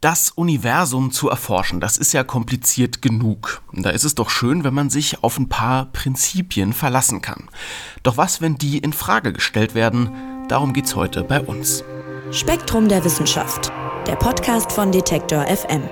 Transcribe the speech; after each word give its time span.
Das 0.00 0.30
Universum 0.30 1.12
zu 1.12 1.28
erforschen, 1.28 1.78
das 1.78 1.98
ist 1.98 2.14
ja 2.14 2.24
kompliziert 2.24 3.02
genug. 3.02 3.60
Da 3.74 3.90
ist 3.90 4.04
es 4.04 4.14
doch 4.14 4.30
schön, 4.30 4.64
wenn 4.64 4.72
man 4.72 4.88
sich 4.88 5.22
auf 5.22 5.38
ein 5.38 5.50
paar 5.50 5.92
Prinzipien 5.92 6.72
verlassen 6.72 7.20
kann. 7.20 7.50
Doch 8.02 8.16
was, 8.16 8.40
wenn 8.40 8.56
die 8.56 8.78
in 8.78 8.94
Frage 8.94 9.34
gestellt 9.34 9.74
werden? 9.74 10.10
Darum 10.48 10.72
geht's 10.72 10.96
heute 10.96 11.22
bei 11.22 11.42
uns. 11.42 11.84
Spektrum 12.30 12.88
der 12.88 13.04
Wissenschaft, 13.04 13.72
der 14.06 14.16
Podcast 14.16 14.72
von 14.72 14.90
Detektor 14.90 15.44
FM. 15.46 15.82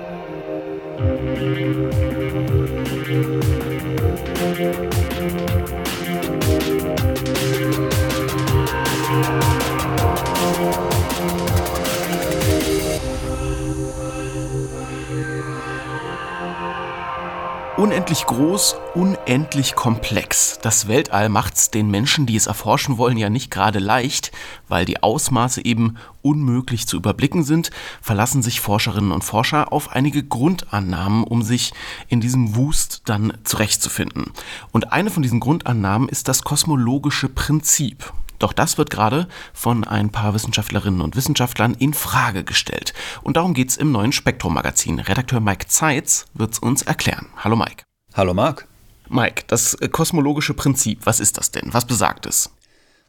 Unendlich 17.79 18.25
groß, 18.25 18.75
unendlich 18.93 19.73
komplex. 19.73 20.59
Das 20.61 20.89
Weltall 20.89 21.29
macht's 21.29 21.71
den 21.71 21.89
Menschen, 21.89 22.25
die 22.25 22.35
es 22.35 22.47
erforschen 22.47 22.97
wollen, 22.97 23.15
ja 23.15 23.29
nicht 23.29 23.51
gerade 23.51 23.79
leicht, 23.79 24.33
weil 24.67 24.83
die 24.83 25.01
Ausmaße 25.01 25.63
eben 25.63 25.95
unmöglich 26.21 26.87
zu 26.87 26.97
überblicken 26.97 27.43
sind, 27.43 27.71
verlassen 28.01 28.43
sich 28.43 28.59
Forscherinnen 28.59 29.13
und 29.13 29.23
Forscher 29.23 29.71
auf 29.71 29.93
einige 29.93 30.25
Grundannahmen, 30.25 31.23
um 31.23 31.41
sich 31.41 31.71
in 32.09 32.19
diesem 32.19 32.57
Wust 32.57 33.03
dann 33.05 33.37
zurechtzufinden. 33.45 34.33
Und 34.73 34.91
eine 34.91 35.09
von 35.09 35.23
diesen 35.23 35.39
Grundannahmen 35.39 36.09
ist 36.09 36.27
das 36.27 36.43
kosmologische 36.43 37.29
Prinzip. 37.29 38.11
Doch 38.39 38.53
das 38.53 38.77
wird 38.77 38.89
gerade 38.89 39.27
von 39.53 39.83
ein 39.83 40.09
paar 40.09 40.33
Wissenschaftlerinnen 40.33 41.01
und 41.01 41.15
Wissenschaftlern 41.15 41.75
in 41.75 41.93
Frage 41.93 42.43
gestellt. 42.43 42.93
Und 43.21 43.37
darum 43.37 43.53
geht 43.53 43.69
es 43.69 43.77
im 43.77 43.91
neuen 43.91 44.13
Spektrum-Magazin. 44.13 44.99
Redakteur 44.99 45.41
Mike 45.41 45.67
Zeitz 45.67 46.25
wird 46.33 46.53
es 46.53 46.59
uns 46.59 46.81
erklären. 46.81 47.27
Hallo 47.37 47.55
Mike. 47.55 47.83
Hallo 48.13 48.33
Marc. 48.33 48.67
Mike, 49.09 49.43
das 49.47 49.73
äh, 49.75 49.89
kosmologische 49.89 50.53
Prinzip, 50.53 51.05
was 51.05 51.19
ist 51.19 51.37
das 51.37 51.51
denn? 51.51 51.73
Was 51.73 51.85
besagt 51.85 52.25
es? 52.25 52.51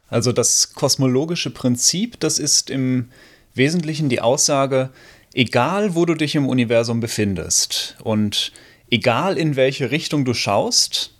Also 0.09 0.31
das 0.33 0.73
kosmologische 0.73 1.51
Prinzip, 1.51 2.19
das 2.19 2.37
ist 2.37 2.69
im 2.69 3.09
Wesentlichen 3.53 4.09
die 4.09 4.19
Aussage, 4.19 4.89
egal 5.33 5.95
wo 5.95 6.05
du 6.05 6.15
dich 6.15 6.35
im 6.35 6.49
Universum 6.49 6.99
befindest 6.99 7.95
und 8.03 8.51
egal 8.89 9.37
in 9.37 9.55
welche 9.55 9.91
Richtung 9.91 10.25
du 10.25 10.33
schaust, 10.33 11.13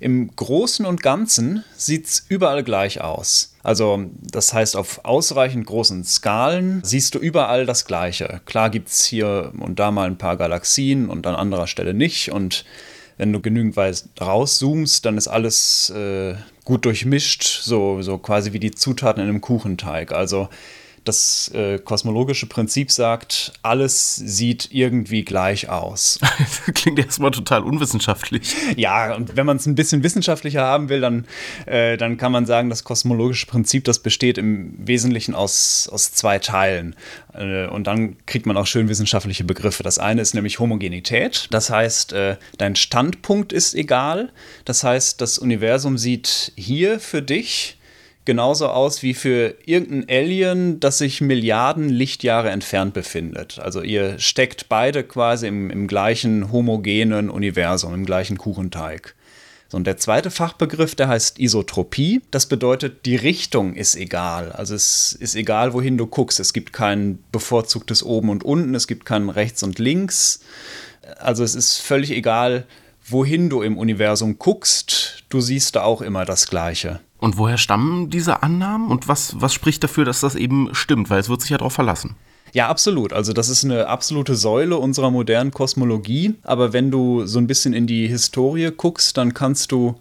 im 0.00 0.34
Großen 0.34 0.84
und 0.84 1.02
Ganzen 1.02 1.64
sieht 1.76 2.06
es 2.06 2.26
überall 2.28 2.62
gleich 2.62 3.00
aus. 3.00 3.54
Also 3.62 4.04
das 4.20 4.52
heißt, 4.52 4.76
auf 4.76 5.04
ausreichend 5.04 5.66
großen 5.66 6.04
Skalen 6.04 6.82
siehst 6.84 7.14
du 7.14 7.18
überall 7.18 7.66
das 7.66 7.84
Gleiche. 7.84 8.40
Klar 8.44 8.70
gibt 8.70 8.88
es 8.88 9.04
hier 9.04 9.52
und 9.58 9.78
da 9.78 9.90
mal 9.90 10.06
ein 10.06 10.18
paar 10.18 10.36
Galaxien 10.36 11.08
und 11.08 11.26
an 11.26 11.34
anderer 11.34 11.66
Stelle 11.66 11.94
nicht. 11.94 12.30
Und 12.30 12.64
wenn 13.16 13.32
du 13.32 13.40
genügend 13.40 13.76
weit 13.76 14.04
rauszoomst, 14.20 15.04
dann 15.04 15.16
ist 15.16 15.28
alles 15.28 15.90
äh, 15.90 16.34
gut 16.64 16.84
durchmischt, 16.84 17.62
so, 17.62 18.02
so 18.02 18.18
quasi 18.18 18.52
wie 18.52 18.60
die 18.60 18.72
Zutaten 18.72 19.22
in 19.22 19.28
einem 19.28 19.40
Kuchenteig. 19.40 20.12
Also 20.12 20.48
das 21.08 21.50
äh, 21.54 21.78
kosmologische 21.78 22.46
Prinzip 22.46 22.90
sagt, 22.90 23.52
alles 23.62 24.16
sieht 24.16 24.68
irgendwie 24.72 25.24
gleich 25.24 25.68
aus. 25.68 26.18
Klingt 26.74 26.98
erstmal 26.98 27.30
total 27.30 27.62
unwissenschaftlich. 27.62 28.54
Ja, 28.76 29.14
und 29.14 29.36
wenn 29.36 29.46
man 29.46 29.56
es 29.56 29.66
ein 29.66 29.74
bisschen 29.74 30.02
wissenschaftlicher 30.02 30.62
haben 30.62 30.88
will, 30.88 31.00
dann, 31.00 31.26
äh, 31.66 31.96
dann 31.96 32.16
kann 32.16 32.32
man 32.32 32.46
sagen, 32.46 32.70
das 32.70 32.84
kosmologische 32.84 33.46
Prinzip, 33.46 33.84
das 33.84 34.00
besteht 34.00 34.38
im 34.38 34.74
Wesentlichen 34.78 35.34
aus, 35.34 35.88
aus 35.90 36.12
zwei 36.12 36.38
Teilen. 36.38 36.96
Äh, 37.32 37.66
und 37.66 37.86
dann 37.86 38.16
kriegt 38.26 38.46
man 38.46 38.56
auch 38.56 38.66
schön 38.66 38.88
wissenschaftliche 38.88 39.44
Begriffe. 39.44 39.82
Das 39.82 39.98
eine 39.98 40.20
ist 40.20 40.34
nämlich 40.34 40.58
Homogenität. 40.58 41.48
Das 41.50 41.70
heißt, 41.70 42.12
äh, 42.12 42.36
dein 42.58 42.76
Standpunkt 42.76 43.52
ist 43.52 43.74
egal. 43.74 44.32
Das 44.64 44.84
heißt, 44.84 45.20
das 45.20 45.38
Universum 45.38 45.98
sieht 45.98 46.52
hier 46.56 47.00
für 47.00 47.22
dich 47.22 47.75
genauso 48.26 48.68
aus 48.68 49.02
wie 49.02 49.14
für 49.14 49.54
irgendein 49.64 50.14
Alien, 50.14 50.80
das 50.80 50.98
sich 50.98 51.22
Milliarden 51.22 51.88
Lichtjahre 51.88 52.50
entfernt 52.50 52.92
befindet. 52.92 53.58
Also 53.58 53.80
ihr 53.80 54.18
steckt 54.18 54.68
beide 54.68 55.02
quasi 55.02 55.46
im, 55.46 55.70
im 55.70 55.86
gleichen 55.86 56.52
homogenen 56.52 57.30
Universum, 57.30 57.94
im 57.94 58.04
gleichen 58.04 58.36
Kuchenteig. 58.36 59.14
So, 59.68 59.78
und 59.78 59.86
der 59.86 59.96
zweite 59.96 60.30
Fachbegriff, 60.30 60.94
der 60.94 61.08
heißt 61.08 61.40
Isotropie. 61.40 62.22
Das 62.30 62.46
bedeutet, 62.46 63.06
die 63.06 63.16
Richtung 63.16 63.74
ist 63.74 63.96
egal. 63.96 64.52
Also 64.52 64.74
es 64.74 65.12
ist 65.12 65.34
egal, 65.34 65.72
wohin 65.72 65.96
du 65.96 66.06
guckst. 66.06 66.38
Es 66.38 66.52
gibt 66.52 66.72
kein 66.72 67.18
bevorzugtes 67.32 68.02
Oben 68.02 68.28
und 68.28 68.44
Unten, 68.44 68.74
es 68.74 68.86
gibt 68.86 69.06
kein 69.06 69.28
Rechts 69.28 69.62
und 69.62 69.78
Links. 69.78 70.40
Also 71.18 71.42
es 71.42 71.54
ist 71.54 71.78
völlig 71.78 72.10
egal, 72.10 72.66
wohin 73.08 73.48
du 73.48 73.62
im 73.62 73.78
Universum 73.78 74.38
guckst. 74.38 75.24
Du 75.28 75.40
siehst 75.40 75.76
da 75.76 75.82
auch 75.82 76.00
immer 76.02 76.24
das 76.24 76.48
Gleiche. 76.48 77.00
Und 77.26 77.38
woher 77.38 77.58
stammen 77.58 78.08
diese 78.08 78.44
Annahmen 78.44 78.86
und 78.86 79.08
was, 79.08 79.40
was 79.40 79.52
spricht 79.52 79.82
dafür, 79.82 80.04
dass 80.04 80.20
das 80.20 80.36
eben 80.36 80.68
stimmt? 80.70 81.10
Weil 81.10 81.18
es 81.18 81.28
wird 81.28 81.40
sich 81.40 81.50
ja 81.50 81.58
darauf 81.58 81.72
verlassen. 81.72 82.14
Ja, 82.52 82.68
absolut. 82.68 83.12
Also 83.12 83.32
das 83.32 83.48
ist 83.48 83.64
eine 83.64 83.88
absolute 83.88 84.36
Säule 84.36 84.76
unserer 84.76 85.10
modernen 85.10 85.50
Kosmologie. 85.50 86.36
Aber 86.44 86.72
wenn 86.72 86.92
du 86.92 87.26
so 87.26 87.40
ein 87.40 87.48
bisschen 87.48 87.74
in 87.74 87.88
die 87.88 88.06
Historie 88.06 88.70
guckst, 88.70 89.16
dann 89.16 89.34
kannst 89.34 89.72
du 89.72 89.96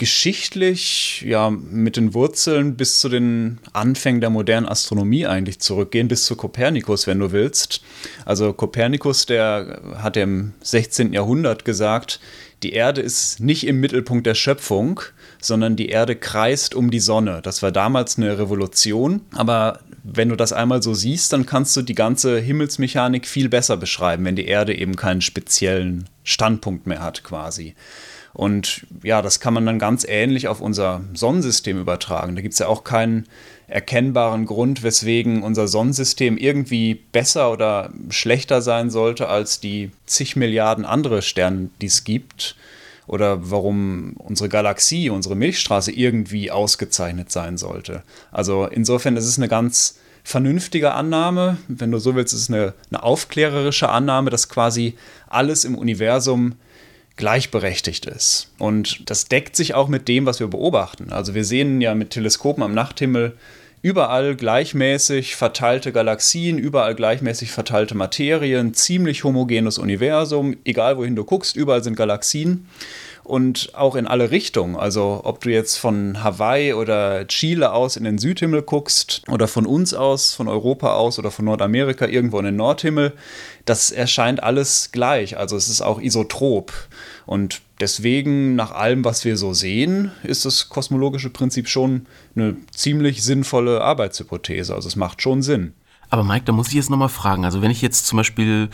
geschichtlich 0.00 1.22
ja 1.26 1.50
mit 1.50 1.98
den 1.98 2.14
Wurzeln 2.14 2.74
bis 2.74 3.00
zu 3.00 3.10
den 3.10 3.58
Anfängen 3.74 4.22
der 4.22 4.30
modernen 4.30 4.66
Astronomie 4.66 5.26
eigentlich 5.26 5.60
zurückgehen, 5.60 6.08
bis 6.08 6.24
zu 6.24 6.36
Kopernikus, 6.36 7.06
wenn 7.06 7.18
du 7.18 7.32
willst. 7.32 7.82
Also 8.24 8.54
Kopernikus, 8.54 9.26
der 9.26 9.82
hat 9.98 10.16
im 10.16 10.54
16. 10.62 11.12
Jahrhundert 11.12 11.66
gesagt, 11.66 12.18
die 12.62 12.72
Erde 12.72 13.02
ist 13.02 13.40
nicht 13.40 13.66
im 13.66 13.78
Mittelpunkt 13.80 14.26
der 14.26 14.34
Schöpfung, 14.34 15.02
sondern 15.38 15.76
die 15.76 15.90
Erde 15.90 16.16
kreist 16.16 16.74
um 16.74 16.90
die 16.90 16.98
Sonne. 16.98 17.40
Das 17.42 17.62
war 17.62 17.70
damals 17.70 18.16
eine 18.16 18.38
Revolution, 18.38 19.20
aber 19.34 19.80
wenn 20.02 20.30
du 20.30 20.36
das 20.36 20.54
einmal 20.54 20.82
so 20.82 20.94
siehst, 20.94 21.34
dann 21.34 21.44
kannst 21.44 21.76
du 21.76 21.82
die 21.82 21.94
ganze 21.94 22.38
Himmelsmechanik 22.38 23.26
viel 23.26 23.50
besser 23.50 23.76
beschreiben, 23.76 24.24
wenn 24.24 24.36
die 24.36 24.46
Erde 24.46 24.74
eben 24.74 24.96
keinen 24.96 25.20
speziellen 25.20 26.08
Standpunkt 26.24 26.86
mehr 26.86 27.02
hat 27.02 27.22
quasi. 27.22 27.74
Und 28.32 28.86
ja, 29.02 29.22
das 29.22 29.40
kann 29.40 29.54
man 29.54 29.66
dann 29.66 29.78
ganz 29.78 30.06
ähnlich 30.08 30.46
auf 30.46 30.60
unser 30.60 31.02
Sonnensystem 31.14 31.78
übertragen. 31.80 32.36
Da 32.36 32.42
gibt 32.42 32.52
es 32.52 32.60
ja 32.60 32.68
auch 32.68 32.84
keinen 32.84 33.26
erkennbaren 33.66 34.46
Grund, 34.46 34.82
weswegen 34.82 35.42
unser 35.42 35.68
Sonnensystem 35.68 36.36
irgendwie 36.36 36.94
besser 36.94 37.50
oder 37.52 37.90
schlechter 38.08 38.62
sein 38.62 38.90
sollte 38.90 39.28
als 39.28 39.60
die 39.60 39.90
zig 40.06 40.36
Milliarden 40.36 40.84
andere 40.84 41.22
Sterne, 41.22 41.70
die 41.80 41.86
es 41.86 42.04
gibt. 42.04 42.56
Oder 43.06 43.50
warum 43.50 44.14
unsere 44.18 44.48
Galaxie, 44.48 45.10
unsere 45.10 45.34
Milchstraße 45.34 45.90
irgendwie 45.90 46.52
ausgezeichnet 46.52 47.32
sein 47.32 47.58
sollte. 47.58 48.04
Also 48.30 48.66
insofern 48.66 49.16
ist 49.16 49.26
es 49.26 49.36
eine 49.36 49.48
ganz 49.48 49.98
vernünftige 50.22 50.92
Annahme. 50.92 51.58
Wenn 51.66 51.90
du 51.90 51.98
so 51.98 52.14
willst, 52.14 52.34
ist 52.34 52.42
es 52.42 52.48
eine, 52.50 52.74
eine 52.90 53.02
aufklärerische 53.02 53.88
Annahme, 53.88 54.30
dass 54.30 54.48
quasi 54.48 54.94
alles 55.28 55.64
im 55.64 55.76
Universum 55.76 56.54
gleichberechtigt 57.20 58.06
ist. 58.06 58.50
Und 58.58 59.08
das 59.08 59.26
deckt 59.26 59.54
sich 59.54 59.74
auch 59.74 59.86
mit 59.86 60.08
dem, 60.08 60.26
was 60.26 60.40
wir 60.40 60.48
beobachten. 60.48 61.12
Also 61.12 61.34
wir 61.34 61.44
sehen 61.44 61.80
ja 61.80 61.94
mit 61.94 62.10
Teleskopen 62.10 62.64
am 62.64 62.74
Nachthimmel 62.74 63.36
überall 63.82 64.34
gleichmäßig 64.34 65.36
verteilte 65.36 65.92
Galaxien, 65.92 66.58
überall 66.58 66.94
gleichmäßig 66.94 67.52
verteilte 67.52 67.94
Materien, 67.94 68.74
ziemlich 68.74 69.24
homogenes 69.24 69.78
Universum, 69.78 70.56
egal 70.64 70.96
wohin 70.98 71.16
du 71.16 71.24
guckst, 71.24 71.56
überall 71.56 71.84
sind 71.84 71.96
Galaxien 71.96 72.66
und 73.30 73.74
auch 73.74 73.94
in 73.94 74.06
alle 74.06 74.30
Richtungen. 74.30 74.76
Also 74.76 75.20
ob 75.24 75.40
du 75.40 75.50
jetzt 75.50 75.76
von 75.76 76.22
Hawaii 76.22 76.74
oder 76.74 77.26
Chile 77.28 77.72
aus 77.72 77.96
in 77.96 78.04
den 78.04 78.18
Südhimmel 78.18 78.62
guckst 78.62 79.22
oder 79.28 79.46
von 79.46 79.66
uns 79.66 79.94
aus, 79.94 80.34
von 80.34 80.48
Europa 80.48 80.94
aus 80.94 81.18
oder 81.18 81.30
von 81.30 81.44
Nordamerika 81.44 82.06
irgendwo 82.06 82.38
in 82.40 82.44
den 82.44 82.56
Nordhimmel, 82.56 83.12
das 83.64 83.90
erscheint 83.92 84.42
alles 84.42 84.90
gleich. 84.92 85.38
Also 85.38 85.56
es 85.56 85.68
ist 85.68 85.80
auch 85.80 86.00
isotrop. 86.00 86.72
Und 87.24 87.60
deswegen, 87.80 88.56
nach 88.56 88.72
allem, 88.72 89.04
was 89.04 89.24
wir 89.24 89.36
so 89.36 89.54
sehen, 89.54 90.10
ist 90.24 90.44
das 90.44 90.68
kosmologische 90.68 91.30
Prinzip 91.30 91.68
schon 91.68 92.06
eine 92.34 92.56
ziemlich 92.74 93.22
sinnvolle 93.22 93.80
Arbeitshypothese. 93.80 94.74
Also 94.74 94.88
es 94.88 94.96
macht 94.96 95.22
schon 95.22 95.42
Sinn. 95.42 95.74
Aber 96.10 96.24
Mike, 96.24 96.44
da 96.44 96.52
muss 96.52 96.68
ich 96.68 96.74
jetzt 96.74 96.90
nochmal 96.90 97.08
fragen. 97.08 97.44
Also 97.44 97.62
wenn 97.62 97.70
ich 97.70 97.82
jetzt 97.82 98.06
zum 98.06 98.16
Beispiel 98.16 98.68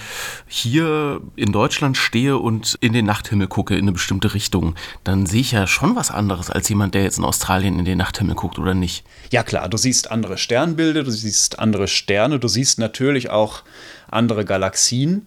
hier 0.46 1.20
in 1.36 1.52
Deutschland 1.52 1.98
stehe 1.98 2.38
und 2.38 2.76
in 2.80 2.94
den 2.94 3.04
Nachthimmel 3.04 3.46
gucke, 3.46 3.74
in 3.74 3.82
eine 3.82 3.92
bestimmte 3.92 4.32
Richtung, 4.32 4.74
dann 5.04 5.26
sehe 5.26 5.42
ich 5.42 5.52
ja 5.52 5.66
schon 5.66 5.96
was 5.96 6.10
anderes 6.10 6.50
als 6.50 6.68
jemand, 6.70 6.94
der 6.94 7.02
jetzt 7.02 7.18
in 7.18 7.24
Australien 7.24 7.78
in 7.78 7.84
den 7.84 7.98
Nachthimmel 7.98 8.34
guckt, 8.34 8.58
oder 8.58 8.72
nicht? 8.74 9.04
Ja 9.30 9.42
klar, 9.42 9.68
du 9.68 9.76
siehst 9.76 10.10
andere 10.10 10.38
Sternbilder, 10.38 11.04
du 11.04 11.10
siehst 11.10 11.58
andere 11.58 11.88
Sterne, 11.88 12.38
du 12.38 12.48
siehst 12.48 12.78
natürlich 12.78 13.28
auch 13.28 13.62
andere 14.08 14.46
Galaxien. 14.46 15.26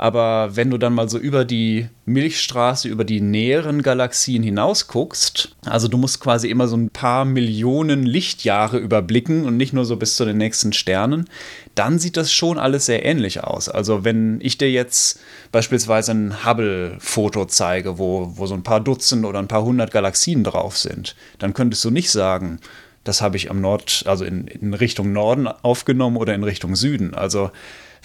Aber 0.00 0.56
wenn 0.56 0.70
du 0.70 0.78
dann 0.78 0.94
mal 0.94 1.10
so 1.10 1.18
über 1.18 1.44
die 1.44 1.86
Milchstraße, 2.06 2.88
über 2.88 3.04
die 3.04 3.20
näheren 3.20 3.82
Galaxien 3.82 4.42
hinaus 4.42 4.88
guckst, 4.88 5.54
also 5.66 5.88
du 5.88 5.98
musst 5.98 6.20
quasi 6.20 6.48
immer 6.48 6.68
so 6.68 6.76
ein 6.78 6.88
paar 6.88 7.26
Millionen 7.26 8.04
Lichtjahre 8.04 8.78
überblicken 8.78 9.44
und 9.44 9.58
nicht 9.58 9.74
nur 9.74 9.84
so 9.84 9.96
bis 9.96 10.16
zu 10.16 10.24
den 10.24 10.38
nächsten 10.38 10.72
Sternen, 10.72 11.28
dann 11.74 11.98
sieht 11.98 12.16
das 12.16 12.32
schon 12.32 12.58
alles 12.58 12.86
sehr 12.86 13.04
ähnlich 13.04 13.44
aus. 13.44 13.68
Also 13.68 14.02
wenn 14.02 14.40
ich 14.40 14.56
dir 14.56 14.70
jetzt 14.70 15.20
beispielsweise 15.52 16.12
ein 16.12 16.46
Hubble-Foto 16.46 17.44
zeige, 17.44 17.98
wo, 17.98 18.32
wo 18.36 18.46
so 18.46 18.54
ein 18.54 18.62
paar 18.62 18.80
Dutzend 18.80 19.26
oder 19.26 19.38
ein 19.38 19.48
paar 19.48 19.64
hundert 19.64 19.90
Galaxien 19.90 20.44
drauf 20.44 20.78
sind, 20.78 21.14
dann 21.38 21.52
könntest 21.52 21.84
du 21.84 21.90
nicht 21.90 22.10
sagen, 22.10 22.58
das 23.04 23.20
habe 23.20 23.36
ich 23.36 23.50
am 23.50 23.60
Nord, 23.60 24.04
also 24.06 24.24
in, 24.24 24.46
in 24.46 24.72
Richtung 24.72 25.12
Norden 25.12 25.46
aufgenommen 25.46 26.16
oder 26.16 26.34
in 26.34 26.42
Richtung 26.42 26.74
Süden. 26.74 27.12
Also 27.12 27.50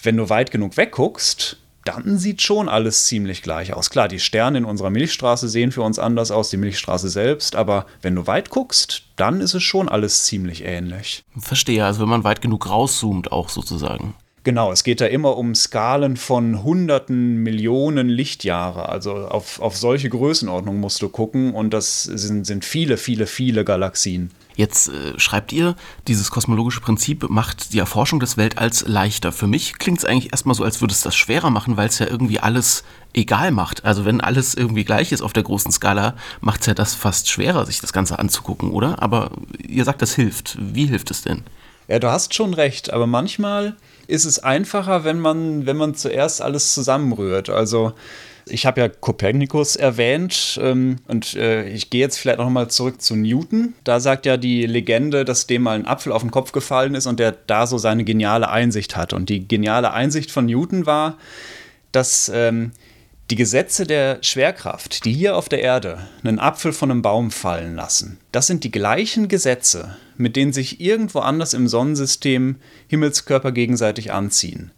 wenn 0.03 0.17
du 0.17 0.27
weit 0.27 0.51
genug 0.51 0.75
wegguckst, 0.75 1.57
dann 1.85 2.17
sieht 2.17 2.41
schon 2.41 2.67
alles 2.67 3.05
ziemlich 3.05 3.41
gleich 3.41 3.73
aus. 3.73 3.89
Klar, 3.89 4.07
die 4.07 4.19
Sterne 4.19 4.57
in 4.57 4.65
unserer 4.65 4.89
Milchstraße 4.89 5.47
sehen 5.47 5.71
für 5.71 5.83
uns 5.83 5.99
anders 5.99 6.31
aus, 6.31 6.49
die 6.49 6.57
Milchstraße 6.57 7.09
selbst, 7.09 7.55
aber 7.55 7.85
wenn 8.01 8.15
du 8.15 8.27
weit 8.27 8.49
guckst, 8.49 9.03
dann 9.15 9.39
ist 9.39 9.53
es 9.53 9.63
schon 9.63 9.87
alles 9.87 10.25
ziemlich 10.25 10.65
ähnlich. 10.65 11.23
Verstehe, 11.37 11.85
also 11.85 12.01
wenn 12.01 12.09
man 12.09 12.23
weit 12.23 12.41
genug 12.41 12.69
rauszoomt 12.69 13.31
auch 13.31 13.49
sozusagen. 13.49 14.15
Genau, 14.45 14.71
es 14.71 14.83
geht 14.83 15.01
da 15.01 15.07
immer 15.07 15.37
um 15.37 15.55
Skalen 15.55 16.17
von 16.17 16.61
hunderten 16.61 17.37
Millionen 17.37 18.07
Lichtjahre. 18.09 18.87
Also 18.89 19.15
auf, 19.15 19.59
auf 19.59 19.75
solche 19.75 20.07
Größenordnungen 20.07 20.79
musst 20.79 21.01
du 21.01 21.09
gucken 21.09 21.55
und 21.55 21.73
das 21.73 22.03
sind, 22.03 22.45
sind 22.45 22.63
viele, 22.63 22.97
viele, 22.97 23.25
viele 23.25 23.65
Galaxien. 23.65 24.29
Jetzt 24.55 24.89
äh, 24.89 25.19
schreibt 25.19 25.51
ihr, 25.51 25.75
dieses 26.07 26.29
kosmologische 26.29 26.79
Prinzip 26.79 27.27
macht 27.27 27.73
die 27.73 27.79
Erforschung 27.79 28.19
des 28.19 28.37
Weltalls 28.37 28.87
leichter. 28.87 29.31
Für 29.31 29.47
mich 29.47 29.79
klingt 29.79 29.97
es 29.97 30.05
eigentlich 30.05 30.31
erstmal 30.31 30.53
so, 30.53 30.63
als 30.63 30.79
würde 30.79 30.93
es 30.93 31.01
das 31.01 31.15
schwerer 31.15 31.49
machen, 31.49 31.75
weil 31.75 31.87
es 31.87 31.97
ja 31.97 32.05
irgendwie 32.05 32.39
alles 32.39 32.83
egal 33.15 33.49
macht. 33.49 33.83
Also 33.83 34.05
wenn 34.05 34.21
alles 34.21 34.53
irgendwie 34.53 34.85
gleich 34.85 35.11
ist 35.11 35.23
auf 35.23 35.33
der 35.33 35.41
großen 35.41 35.71
Skala, 35.71 36.13
macht 36.41 36.61
es 36.61 36.67
ja 36.67 36.75
das 36.75 36.93
fast 36.93 37.31
schwerer, 37.31 37.65
sich 37.65 37.81
das 37.81 37.93
Ganze 37.93 38.19
anzugucken, 38.19 38.69
oder? 38.69 39.01
Aber 39.01 39.31
ihr 39.67 39.85
sagt, 39.85 40.03
das 40.03 40.13
hilft. 40.13 40.55
Wie 40.61 40.85
hilft 40.85 41.09
es 41.09 41.23
denn? 41.23 41.41
Ja, 41.87 41.97
du 41.97 42.11
hast 42.11 42.35
schon 42.35 42.53
recht, 42.53 42.93
aber 42.93 43.07
manchmal 43.07 43.75
ist 44.07 44.25
es 44.25 44.39
einfacher, 44.39 45.03
wenn 45.03 45.19
man, 45.19 45.65
wenn 45.65 45.77
man 45.77 45.95
zuerst 45.95 46.41
alles 46.41 46.73
zusammenrührt. 46.73 47.49
Also 47.49 47.93
ich 48.47 48.65
habe 48.65 48.81
ja 48.81 48.89
Kopernikus 48.89 49.75
erwähnt 49.75 50.59
ähm, 50.61 50.97
und 51.07 51.33
äh, 51.35 51.67
ich 51.67 51.89
gehe 51.89 52.01
jetzt 52.01 52.17
vielleicht 52.17 52.37
noch 52.37 52.49
mal 52.49 52.69
zurück 52.69 53.01
zu 53.01 53.15
Newton. 53.15 53.73
Da 53.83 53.99
sagt 53.99 54.25
ja 54.25 54.37
die 54.37 54.65
Legende, 54.65 55.25
dass 55.25 55.47
dem 55.47 55.63
mal 55.63 55.75
ein 55.75 55.87
Apfel 55.87 56.11
auf 56.11 56.21
den 56.21 56.31
Kopf 56.31 56.51
gefallen 56.51 56.93
ist 56.93 57.07
und 57.07 57.19
der 57.19 57.31
da 57.31 57.65
so 57.65 57.77
seine 57.77 58.03
geniale 58.03 58.49
Einsicht 58.49 58.95
hat. 58.95 59.13
Und 59.13 59.29
die 59.29 59.47
geniale 59.47 59.91
Einsicht 59.91 60.31
von 60.31 60.45
Newton 60.45 60.85
war, 60.85 61.17
dass 61.91 62.31
ähm, 62.33 62.71
die 63.31 63.35
Gesetze 63.35 63.85
der 63.85 64.19
Schwerkraft, 64.21 65.05
die 65.05 65.13
hier 65.13 65.35
auf 65.35 65.49
der 65.49 65.61
Erde 65.61 66.07
einen 66.23 66.39
Apfel 66.39 66.73
von 66.73 66.91
einem 66.91 67.01
Baum 67.01 67.31
fallen 67.31 67.75
lassen, 67.75 68.19
das 68.31 68.47
sind 68.47 68.63
die 68.63 68.71
gleichen 68.71 69.27
Gesetze, 69.27 69.97
mit 70.15 70.35
denen 70.35 70.53
sich 70.53 70.79
irgendwo 70.79 71.19
anders 71.19 71.53
im 71.53 71.67
Sonnensystem 71.67 72.57
Himmelskörper 72.87 73.51
gegenseitig 73.51 74.11
anziehen. 74.11 74.71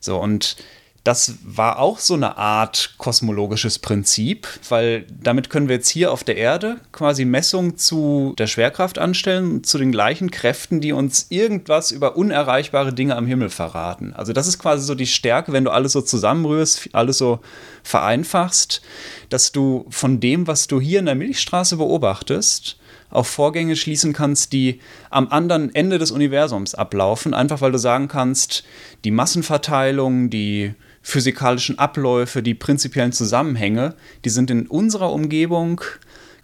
So, 0.00 0.18
und 0.18 0.56
das 1.04 1.34
war 1.44 1.78
auch 1.78 1.98
so 1.98 2.14
eine 2.14 2.38
Art 2.38 2.94
kosmologisches 2.96 3.78
Prinzip, 3.78 4.48
weil 4.70 5.04
damit 5.22 5.50
können 5.50 5.68
wir 5.68 5.76
jetzt 5.76 5.90
hier 5.90 6.10
auf 6.10 6.24
der 6.24 6.38
Erde 6.38 6.78
quasi 6.92 7.26
Messungen 7.26 7.76
zu 7.76 8.34
der 8.38 8.46
Schwerkraft 8.46 8.98
anstellen, 8.98 9.62
zu 9.64 9.76
den 9.76 9.92
gleichen 9.92 10.30
Kräften, 10.30 10.80
die 10.80 10.92
uns 10.92 11.26
irgendwas 11.28 11.90
über 11.90 12.16
unerreichbare 12.16 12.94
Dinge 12.94 13.16
am 13.16 13.26
Himmel 13.26 13.50
verraten. 13.50 14.14
Also 14.14 14.32
das 14.32 14.46
ist 14.46 14.58
quasi 14.58 14.86
so 14.86 14.94
die 14.94 15.06
Stärke, 15.06 15.52
wenn 15.52 15.64
du 15.64 15.70
alles 15.70 15.92
so 15.92 16.00
zusammenrührst, 16.00 16.88
alles 16.94 17.18
so 17.18 17.40
vereinfachst, 17.82 18.80
dass 19.28 19.52
du 19.52 19.84
von 19.90 20.20
dem, 20.20 20.46
was 20.46 20.68
du 20.68 20.80
hier 20.80 21.00
in 21.00 21.06
der 21.06 21.16
Milchstraße 21.16 21.76
beobachtest, 21.76 22.78
auf 23.10 23.26
Vorgänge 23.28 23.76
schließen 23.76 24.14
kannst, 24.14 24.54
die 24.54 24.80
am 25.10 25.28
anderen 25.28 25.74
Ende 25.74 25.98
des 25.98 26.10
Universums 26.10 26.74
ablaufen, 26.74 27.34
einfach 27.34 27.60
weil 27.60 27.72
du 27.72 27.78
sagen 27.78 28.08
kannst, 28.08 28.64
die 29.04 29.10
Massenverteilung, 29.10 30.30
die 30.30 30.74
physikalischen 31.04 31.78
Abläufe, 31.78 32.42
die 32.42 32.54
prinzipiellen 32.54 33.12
Zusammenhänge, 33.12 33.94
die 34.24 34.30
sind 34.30 34.50
in 34.50 34.66
unserer 34.66 35.12
Umgebung 35.12 35.82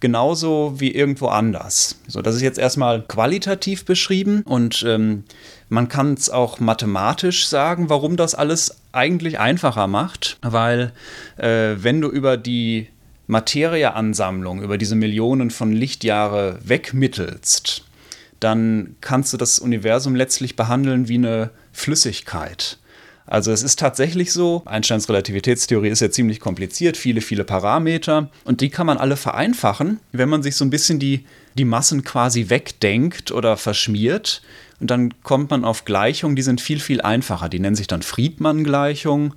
genauso 0.01 0.75
wie 0.77 0.93
irgendwo 0.93 1.29
anders. 1.29 1.97
So, 2.07 2.21
das 2.21 2.37
ist 2.37 2.43
jetzt 2.43 2.59
erstmal 2.59 3.03
qualitativ 3.03 3.87
beschrieben 3.87 4.43
und 4.43 4.85
ähm, 4.87 5.25
man 5.71 5.89
kann 5.89 6.13
es 6.13 6.29
auch 6.29 6.61
mathematisch 6.61 7.47
sagen, 7.49 7.89
warum 7.89 8.17
das 8.17 8.35
alles 8.35 8.77
eigentlich 8.93 9.39
einfacher 9.39 9.87
macht, 9.87 10.39
weil 10.43 10.93
äh, 11.39 11.77
wenn 11.79 12.03
du 12.03 12.09
über 12.09 12.37
die 12.37 12.89
Materieansammlung, 13.29 14.63
über 14.63 14.77
diese 14.77 14.95
Millionen 14.95 15.51
von 15.51 15.73
Lichtjahre 15.73 16.59
wegmittelst, 16.63 17.85
dann 18.41 18.97
kannst 19.01 19.33
du 19.33 19.37
das 19.39 19.59
Universum 19.59 20.15
letztlich 20.15 20.55
behandeln 20.55 21.09
wie 21.09 21.17
eine 21.17 21.51
Flüssigkeit. 21.73 22.79
Also 23.27 23.53
es 23.53 23.63
ist 23.63 23.79
tatsächlich 23.79 24.33
so, 24.33 24.63
Einsteins 24.65 25.09
Relativitätstheorie 25.09 25.89
ist 25.89 26.01
ja 26.01 26.11
ziemlich 26.11 26.41
kompliziert, 26.41 26.97
viele, 26.97 27.21
viele 27.21 27.45
Parameter 27.45 28.29
und 28.45 28.61
die 28.61 28.71
kann 28.71 28.87
man 28.87 28.99
alle 28.99 29.17
vereinfachen, 29.17 30.01
wenn 30.11 30.29
man 30.29 30.43
sich 30.43 30.57
so 30.57 30.65
ein 30.65 30.71
bisschen 30.71 30.99
die, 30.99 31.25
die 31.57 31.65
Massen 31.65 32.03
quasi 32.03 32.49
wegdenkt 32.49 33.31
oder 33.31 33.57
verschmiert. 33.57 34.43
Und 34.81 34.91
dann 34.91 35.23
kommt 35.23 35.51
man 35.51 35.65
auf 35.65 35.85
Gleichungen, 35.85 36.37
die 36.37 36.43
sind 36.43 36.61
viel, 36.61 36.81
viel 36.81 37.03
einfacher. 37.03 37.49
Die 37.49 37.61
nennen 37.61 37.77
sich 37.77 37.87
dann 37.87 38.03
Friedmann-Gleichungen. 38.03 39.35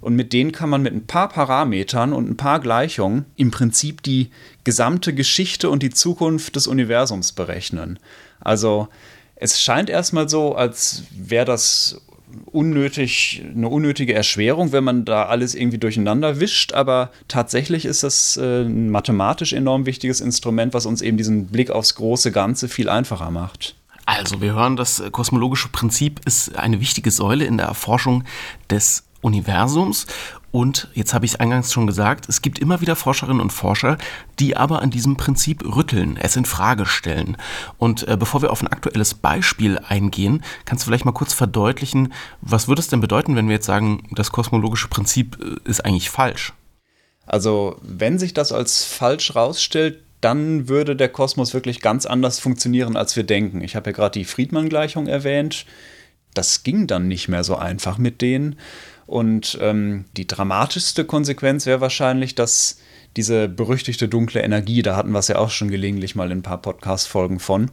Und 0.00 0.16
mit 0.16 0.32
denen 0.32 0.52
kann 0.52 0.70
man 0.70 0.82
mit 0.82 0.94
ein 0.94 1.06
paar 1.06 1.28
Parametern 1.28 2.12
und 2.12 2.30
ein 2.30 2.36
paar 2.36 2.60
Gleichungen 2.60 3.26
im 3.36 3.50
Prinzip 3.50 4.02
die 4.02 4.30
gesamte 4.64 5.14
Geschichte 5.14 5.68
und 5.68 5.82
die 5.82 5.90
Zukunft 5.90 6.56
des 6.56 6.66
Universums 6.66 7.32
berechnen. 7.32 7.98
Also 8.40 8.88
es 9.34 9.60
scheint 9.60 9.90
erstmal 9.90 10.28
so, 10.28 10.54
als 10.54 11.04
wäre 11.10 11.44
das 11.44 12.00
unnötig, 12.46 13.42
eine 13.54 13.68
unnötige 13.68 14.14
Erschwerung, 14.14 14.72
wenn 14.72 14.84
man 14.84 15.04
da 15.04 15.26
alles 15.26 15.54
irgendwie 15.54 15.78
durcheinander 15.78 16.40
wischt, 16.40 16.72
aber 16.72 17.10
tatsächlich 17.28 17.84
ist 17.84 18.02
das 18.02 18.36
äh, 18.36 18.62
ein 18.62 18.90
mathematisch 18.90 19.52
enorm 19.52 19.86
wichtiges 19.86 20.20
Instrument, 20.20 20.74
was 20.74 20.86
uns 20.86 21.02
eben 21.02 21.16
diesen 21.16 21.46
Blick 21.46 21.70
aufs 21.70 21.94
große 21.94 22.32
Ganze 22.32 22.68
viel 22.68 22.88
einfacher 22.88 23.30
macht. 23.30 23.76
Also, 24.06 24.40
wir 24.40 24.54
hören, 24.54 24.76
das 24.76 25.02
kosmologische 25.10 25.68
Prinzip 25.68 26.20
ist 26.24 26.56
eine 26.56 26.80
wichtige 26.80 27.10
Säule 27.10 27.44
in 27.44 27.56
der 27.56 27.66
Erforschung 27.66 28.22
des 28.70 29.02
Universums. 29.20 30.06
Und 30.56 30.88
jetzt 30.94 31.12
habe 31.12 31.26
ich 31.26 31.32
es 31.32 31.38
eingangs 31.38 31.70
schon 31.70 31.86
gesagt, 31.86 32.30
es 32.30 32.40
gibt 32.40 32.60
immer 32.60 32.80
wieder 32.80 32.96
Forscherinnen 32.96 33.42
und 33.42 33.52
Forscher, 33.52 33.98
die 34.38 34.56
aber 34.56 34.80
an 34.80 34.88
diesem 34.88 35.18
Prinzip 35.18 35.62
rütteln, 35.62 36.16
es 36.16 36.34
in 36.34 36.46
Frage 36.46 36.86
stellen. 36.86 37.36
Und 37.76 38.08
äh, 38.08 38.16
bevor 38.16 38.40
wir 38.40 38.50
auf 38.50 38.62
ein 38.62 38.68
aktuelles 38.68 39.12
Beispiel 39.12 39.78
eingehen, 39.86 40.42
kannst 40.64 40.82
du 40.82 40.86
vielleicht 40.86 41.04
mal 41.04 41.12
kurz 41.12 41.34
verdeutlichen, 41.34 42.14
was 42.40 42.68
würde 42.68 42.80
es 42.80 42.88
denn 42.88 43.02
bedeuten, 43.02 43.36
wenn 43.36 43.48
wir 43.48 43.56
jetzt 43.56 43.66
sagen, 43.66 44.08
das 44.12 44.32
kosmologische 44.32 44.88
Prinzip 44.88 45.36
äh, 45.42 45.68
ist 45.68 45.84
eigentlich 45.84 46.08
falsch? 46.08 46.54
Also, 47.26 47.76
wenn 47.82 48.18
sich 48.18 48.32
das 48.32 48.50
als 48.50 48.82
falsch 48.82 49.34
rausstellt, 49.34 50.04
dann 50.22 50.70
würde 50.70 50.96
der 50.96 51.10
Kosmos 51.10 51.52
wirklich 51.52 51.82
ganz 51.82 52.06
anders 52.06 52.38
funktionieren, 52.38 52.96
als 52.96 53.14
wir 53.14 53.24
denken. 53.24 53.60
Ich 53.60 53.76
habe 53.76 53.90
ja 53.90 53.94
gerade 53.94 54.18
die 54.18 54.24
Friedmann-Gleichung 54.24 55.06
erwähnt. 55.06 55.66
Das 56.32 56.62
ging 56.62 56.86
dann 56.86 57.08
nicht 57.08 57.28
mehr 57.28 57.44
so 57.44 57.56
einfach 57.56 57.98
mit 57.98 58.22
denen. 58.22 58.56
Und 59.06 59.58
ähm, 59.60 60.04
die 60.16 60.26
dramatischste 60.26 61.04
Konsequenz 61.04 61.66
wäre 61.66 61.80
wahrscheinlich, 61.80 62.34
dass 62.34 62.78
diese 63.16 63.48
berüchtigte 63.48 64.08
dunkle 64.08 64.42
Energie, 64.42 64.82
da 64.82 64.94
hatten 64.94 65.10
wir 65.10 65.20
es 65.20 65.28
ja 65.28 65.38
auch 65.38 65.50
schon 65.50 65.70
gelegentlich 65.70 66.14
mal 66.14 66.30
in 66.30 66.38
ein 66.38 66.42
paar 66.42 66.60
Podcast-Folgen 66.60 67.38
von, 67.38 67.70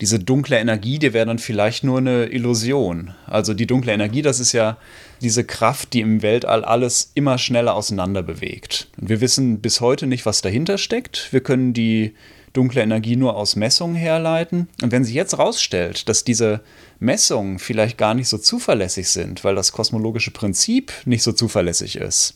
diese 0.00 0.18
dunkle 0.18 0.58
Energie, 0.58 0.98
die 0.98 1.12
wäre 1.12 1.26
dann 1.26 1.38
vielleicht 1.38 1.82
nur 1.82 1.98
eine 1.98 2.26
Illusion. 2.26 3.12
Also 3.26 3.52
die 3.52 3.66
dunkle 3.66 3.92
Energie, 3.92 4.22
das 4.22 4.38
ist 4.38 4.52
ja 4.52 4.76
diese 5.20 5.44
Kraft, 5.44 5.92
die 5.92 6.02
im 6.02 6.22
Weltall 6.22 6.64
alles 6.64 7.10
immer 7.14 7.38
schneller 7.38 7.74
auseinander 7.74 8.22
bewegt. 8.22 8.88
Und 9.00 9.08
wir 9.08 9.20
wissen 9.20 9.60
bis 9.60 9.80
heute 9.80 10.06
nicht, 10.06 10.24
was 10.24 10.42
dahinter 10.42 10.78
steckt. 10.78 11.32
Wir 11.32 11.40
können 11.40 11.72
die 11.72 12.14
dunkle 12.56 12.82
Energie 12.82 13.16
nur 13.16 13.36
aus 13.36 13.56
Messungen 13.56 13.96
herleiten. 13.96 14.68
Und 14.82 14.92
wenn 14.92 15.04
sich 15.04 15.14
jetzt 15.14 15.38
rausstellt, 15.38 16.08
dass 16.08 16.24
diese 16.24 16.60
Messungen 16.98 17.58
vielleicht 17.58 17.98
gar 17.98 18.14
nicht 18.14 18.28
so 18.28 18.38
zuverlässig 18.38 19.08
sind, 19.08 19.44
weil 19.44 19.54
das 19.54 19.72
kosmologische 19.72 20.30
Prinzip 20.30 20.92
nicht 21.04 21.22
so 21.22 21.32
zuverlässig 21.32 21.96
ist, 21.96 22.34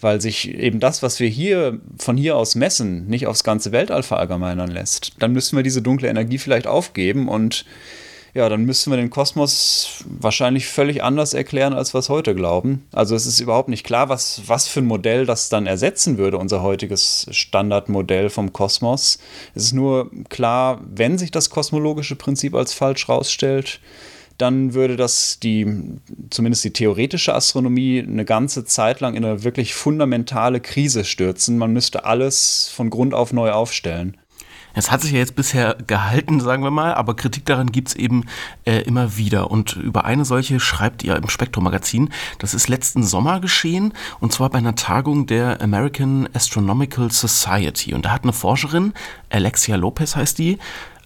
weil 0.00 0.20
sich 0.20 0.48
eben 0.48 0.80
das, 0.80 1.02
was 1.02 1.20
wir 1.20 1.28
hier 1.28 1.80
von 1.98 2.16
hier 2.16 2.36
aus 2.36 2.54
messen, 2.54 3.06
nicht 3.06 3.26
aufs 3.26 3.44
ganze 3.44 3.72
Weltall 3.72 4.02
verallgemeinern 4.02 4.70
lässt, 4.70 5.12
dann 5.18 5.32
müssen 5.32 5.56
wir 5.56 5.62
diese 5.62 5.82
dunkle 5.82 6.08
Energie 6.08 6.38
vielleicht 6.38 6.66
aufgeben 6.66 7.28
und 7.28 7.64
ja, 8.36 8.50
dann 8.50 8.64
müssten 8.64 8.90
wir 8.90 8.98
den 8.98 9.08
Kosmos 9.08 10.04
wahrscheinlich 10.04 10.66
völlig 10.66 11.02
anders 11.02 11.32
erklären, 11.32 11.72
als 11.72 11.94
wir 11.94 12.00
es 12.00 12.10
heute 12.10 12.34
glauben. 12.34 12.86
Also 12.92 13.16
es 13.16 13.24
ist 13.24 13.40
überhaupt 13.40 13.70
nicht 13.70 13.84
klar, 13.84 14.10
was, 14.10 14.42
was 14.46 14.68
für 14.68 14.80
ein 14.80 14.86
Modell 14.86 15.24
das 15.24 15.48
dann 15.48 15.66
ersetzen 15.66 16.18
würde, 16.18 16.36
unser 16.36 16.62
heutiges 16.62 17.26
Standardmodell 17.30 18.28
vom 18.28 18.52
Kosmos. 18.52 19.18
Es 19.54 19.64
ist 19.64 19.72
nur 19.72 20.10
klar, 20.28 20.82
wenn 20.86 21.16
sich 21.16 21.30
das 21.30 21.48
kosmologische 21.48 22.14
Prinzip 22.14 22.54
als 22.54 22.74
falsch 22.74 23.08
rausstellt, 23.08 23.80
dann 24.36 24.74
würde 24.74 24.96
das 24.96 25.38
die, 25.40 25.66
zumindest 26.28 26.62
die 26.64 26.72
theoretische 26.72 27.34
Astronomie, 27.34 28.04
eine 28.06 28.26
ganze 28.26 28.66
Zeit 28.66 29.00
lang 29.00 29.14
in 29.14 29.24
eine 29.24 29.44
wirklich 29.44 29.74
fundamentale 29.74 30.60
Krise 30.60 31.04
stürzen. 31.04 31.56
Man 31.56 31.72
müsste 31.72 32.04
alles 32.04 32.68
von 32.68 32.90
Grund 32.90 33.14
auf 33.14 33.32
neu 33.32 33.52
aufstellen. 33.52 34.18
Es 34.76 34.90
hat 34.90 35.00
sich 35.00 35.12
ja 35.12 35.18
jetzt 35.18 35.34
bisher 35.34 35.74
gehalten, 35.86 36.38
sagen 36.38 36.62
wir 36.62 36.70
mal, 36.70 36.92
aber 36.94 37.16
Kritik 37.16 37.46
daran 37.46 37.72
gibt 37.72 37.88
es 37.88 37.94
eben 37.94 38.26
äh, 38.66 38.82
immer 38.82 39.16
wieder. 39.16 39.50
Und 39.50 39.74
über 39.74 40.04
eine 40.04 40.26
solche 40.26 40.60
schreibt 40.60 41.02
ihr 41.02 41.16
im 41.16 41.30
Spektrum-Magazin. 41.30 42.10
Das 42.38 42.52
ist 42.52 42.68
letzten 42.68 43.02
Sommer 43.02 43.40
geschehen 43.40 43.94
und 44.20 44.34
zwar 44.34 44.50
bei 44.50 44.58
einer 44.58 44.74
Tagung 44.74 45.26
der 45.26 45.62
American 45.62 46.28
Astronomical 46.34 47.10
Society. 47.10 47.94
Und 47.94 48.04
da 48.04 48.10
hat 48.10 48.24
eine 48.24 48.34
Forscherin, 48.34 48.92
Alexia 49.30 49.76
Lopez 49.76 50.14
heißt 50.14 50.38
die, 50.38 50.58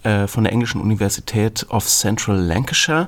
äh, 0.02 0.26
von 0.26 0.42
der 0.42 0.52
englischen 0.52 0.80
Universität 0.80 1.64
of 1.70 1.86
Central 1.86 2.38
Lancashire 2.38 3.06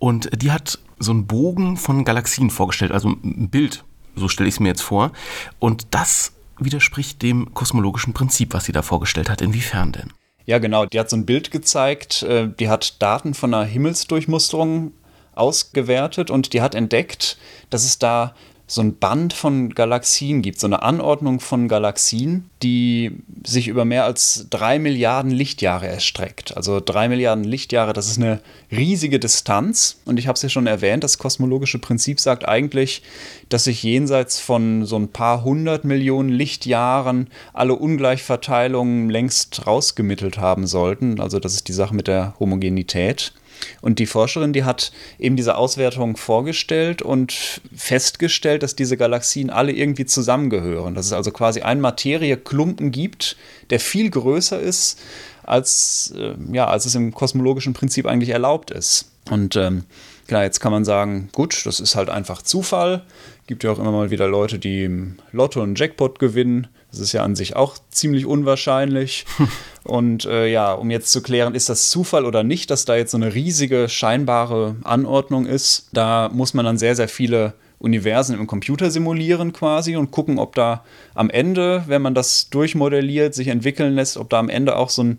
und 0.00 0.42
die 0.42 0.50
hat 0.50 0.80
so 0.98 1.12
einen 1.12 1.28
Bogen 1.28 1.76
von 1.76 2.04
Galaxien 2.04 2.50
vorgestellt, 2.50 2.90
also 2.90 3.10
ein 3.10 3.48
Bild, 3.48 3.84
so 4.16 4.26
stelle 4.26 4.48
ich 4.48 4.56
es 4.56 4.60
mir 4.60 4.68
jetzt 4.68 4.82
vor. 4.82 5.12
Und 5.60 5.86
das 5.92 6.32
widerspricht 6.60 7.22
dem 7.22 7.52
kosmologischen 7.54 8.12
Prinzip, 8.12 8.54
was 8.54 8.64
sie 8.64 8.72
da 8.72 8.82
vorgestellt 8.82 9.30
hat. 9.30 9.40
Inwiefern 9.40 9.92
denn? 9.92 10.12
Ja, 10.46 10.58
genau. 10.58 10.86
Die 10.86 10.98
hat 10.98 11.10
so 11.10 11.16
ein 11.16 11.26
Bild 11.26 11.50
gezeigt, 11.50 12.22
äh, 12.22 12.48
die 12.48 12.68
hat 12.68 13.00
Daten 13.02 13.34
von 13.34 13.54
einer 13.54 13.64
Himmelsdurchmusterung 13.64 14.92
ausgewertet 15.34 16.30
und 16.30 16.52
die 16.52 16.60
hat 16.60 16.74
entdeckt, 16.74 17.38
dass 17.70 17.84
es 17.84 17.98
da 17.98 18.34
so 18.70 18.82
ein 18.82 18.98
Band 18.98 19.32
von 19.32 19.70
Galaxien 19.70 20.42
gibt, 20.42 20.60
so 20.60 20.68
eine 20.68 20.82
Anordnung 20.82 21.40
von 21.40 21.66
Galaxien, 21.66 22.48
die 22.62 23.10
sich 23.44 23.66
über 23.66 23.84
mehr 23.84 24.04
als 24.04 24.46
drei 24.48 24.78
Milliarden 24.78 25.32
Lichtjahre 25.32 25.88
erstreckt. 25.88 26.56
Also 26.56 26.78
drei 26.78 27.08
Milliarden 27.08 27.42
Lichtjahre, 27.42 27.92
das 27.92 28.06
ist 28.06 28.18
eine 28.18 28.40
riesige 28.70 29.18
Distanz. 29.18 29.96
Und 30.04 30.20
ich 30.20 30.28
habe 30.28 30.36
es 30.36 30.42
ja 30.42 30.48
schon 30.48 30.68
erwähnt, 30.68 31.02
das 31.02 31.18
kosmologische 31.18 31.80
Prinzip 31.80 32.20
sagt 32.20 32.46
eigentlich, 32.46 33.02
dass 33.48 33.64
sich 33.64 33.82
jenseits 33.82 34.38
von 34.38 34.84
so 34.86 34.94
ein 34.94 35.08
paar 35.08 35.42
hundert 35.42 35.84
Millionen 35.84 36.28
Lichtjahren 36.28 37.26
alle 37.52 37.74
Ungleichverteilungen 37.74 39.10
längst 39.10 39.66
rausgemittelt 39.66 40.38
haben 40.38 40.68
sollten. 40.68 41.18
Also 41.18 41.40
das 41.40 41.54
ist 41.54 41.66
die 41.66 41.72
Sache 41.72 41.96
mit 41.96 42.06
der 42.06 42.34
Homogenität. 42.38 43.32
Und 43.80 43.98
die 43.98 44.06
Forscherin, 44.06 44.52
die 44.52 44.64
hat 44.64 44.92
eben 45.18 45.36
diese 45.36 45.56
Auswertung 45.56 46.16
vorgestellt 46.16 47.02
und 47.02 47.60
festgestellt, 47.74 48.62
dass 48.62 48.76
diese 48.76 48.96
Galaxien 48.96 49.50
alle 49.50 49.72
irgendwie 49.72 50.06
zusammengehören. 50.06 50.94
Dass 50.94 51.06
es 51.06 51.12
also 51.12 51.30
quasi 51.30 51.62
einen 51.62 51.80
Materieklumpen 51.80 52.90
gibt, 52.90 53.36
der 53.70 53.80
viel 53.80 54.10
größer 54.10 54.58
ist, 54.60 55.00
als, 55.42 56.14
äh, 56.16 56.34
ja, 56.52 56.66
als 56.66 56.86
es 56.86 56.94
im 56.94 57.12
kosmologischen 57.12 57.72
Prinzip 57.72 58.06
eigentlich 58.06 58.30
erlaubt 58.30 58.70
ist. 58.70 59.10
Und 59.30 59.56
ähm, 59.56 59.84
klar, 60.30 60.44
jetzt 60.44 60.60
kann 60.60 60.70
man 60.70 60.84
sagen, 60.84 61.28
gut, 61.32 61.66
das 61.66 61.80
ist 61.80 61.96
halt 61.96 62.08
einfach 62.08 62.40
Zufall. 62.40 63.02
Gibt 63.48 63.64
ja 63.64 63.72
auch 63.72 63.80
immer 63.80 63.90
mal 63.90 64.12
wieder 64.12 64.28
Leute, 64.28 64.60
die 64.60 64.84
im 64.84 65.16
Lotto 65.32 65.60
einen 65.60 65.74
Jackpot 65.74 66.20
gewinnen. 66.20 66.68
Das 66.92 67.00
ist 67.00 67.10
ja 67.10 67.24
an 67.24 67.34
sich 67.34 67.56
auch 67.56 67.78
ziemlich 67.90 68.26
unwahrscheinlich. 68.26 69.26
Und 69.82 70.26
äh, 70.26 70.46
ja, 70.46 70.72
um 70.72 70.88
jetzt 70.88 71.10
zu 71.10 71.20
klären, 71.20 71.56
ist 71.56 71.68
das 71.68 71.90
Zufall 71.90 72.26
oder 72.26 72.44
nicht, 72.44 72.70
dass 72.70 72.84
da 72.84 72.94
jetzt 72.94 73.10
so 73.10 73.16
eine 73.16 73.34
riesige 73.34 73.88
scheinbare 73.88 74.76
Anordnung 74.84 75.46
ist, 75.46 75.88
da 75.92 76.30
muss 76.32 76.54
man 76.54 76.64
dann 76.64 76.78
sehr, 76.78 76.94
sehr 76.94 77.08
viele 77.08 77.54
Universen 77.80 78.38
im 78.38 78.46
Computer 78.46 78.92
simulieren 78.92 79.52
quasi 79.52 79.96
und 79.96 80.12
gucken, 80.12 80.38
ob 80.38 80.54
da 80.54 80.84
am 81.14 81.28
Ende, 81.28 81.82
wenn 81.88 82.02
man 82.02 82.14
das 82.14 82.50
durchmodelliert, 82.50 83.34
sich 83.34 83.48
entwickeln 83.48 83.96
lässt, 83.96 84.16
ob 84.16 84.30
da 84.30 84.38
am 84.38 84.48
Ende 84.48 84.76
auch 84.76 84.90
so 84.90 85.02
ein 85.02 85.18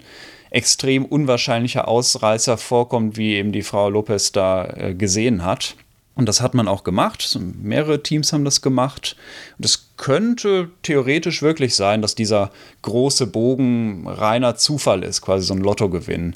extrem 0.51 1.05
unwahrscheinlicher 1.05 1.87
Ausreißer 1.87 2.57
vorkommt, 2.57 3.17
wie 3.17 3.35
eben 3.35 3.51
die 3.51 3.63
Frau 3.63 3.89
Lopez 3.89 4.31
da 4.31 4.65
äh, 4.65 4.93
gesehen 4.93 5.43
hat. 5.43 5.75
Und 6.13 6.27
das 6.27 6.41
hat 6.41 6.53
man 6.53 6.67
auch 6.67 6.83
gemacht. 6.83 7.39
Mehrere 7.61 8.03
Teams 8.03 8.33
haben 8.33 8.43
das 8.43 8.61
gemacht. 8.61 9.15
Und 9.57 9.65
es 9.65 9.89
könnte 9.95 10.69
theoretisch 10.83 11.41
wirklich 11.41 11.73
sein, 11.73 12.01
dass 12.01 12.15
dieser 12.15 12.51
große 12.81 13.27
Bogen 13.27 14.05
reiner 14.07 14.55
Zufall 14.57 15.03
ist, 15.03 15.21
quasi 15.21 15.47
so 15.47 15.53
ein 15.53 15.61
Lottogewinn. 15.61 16.33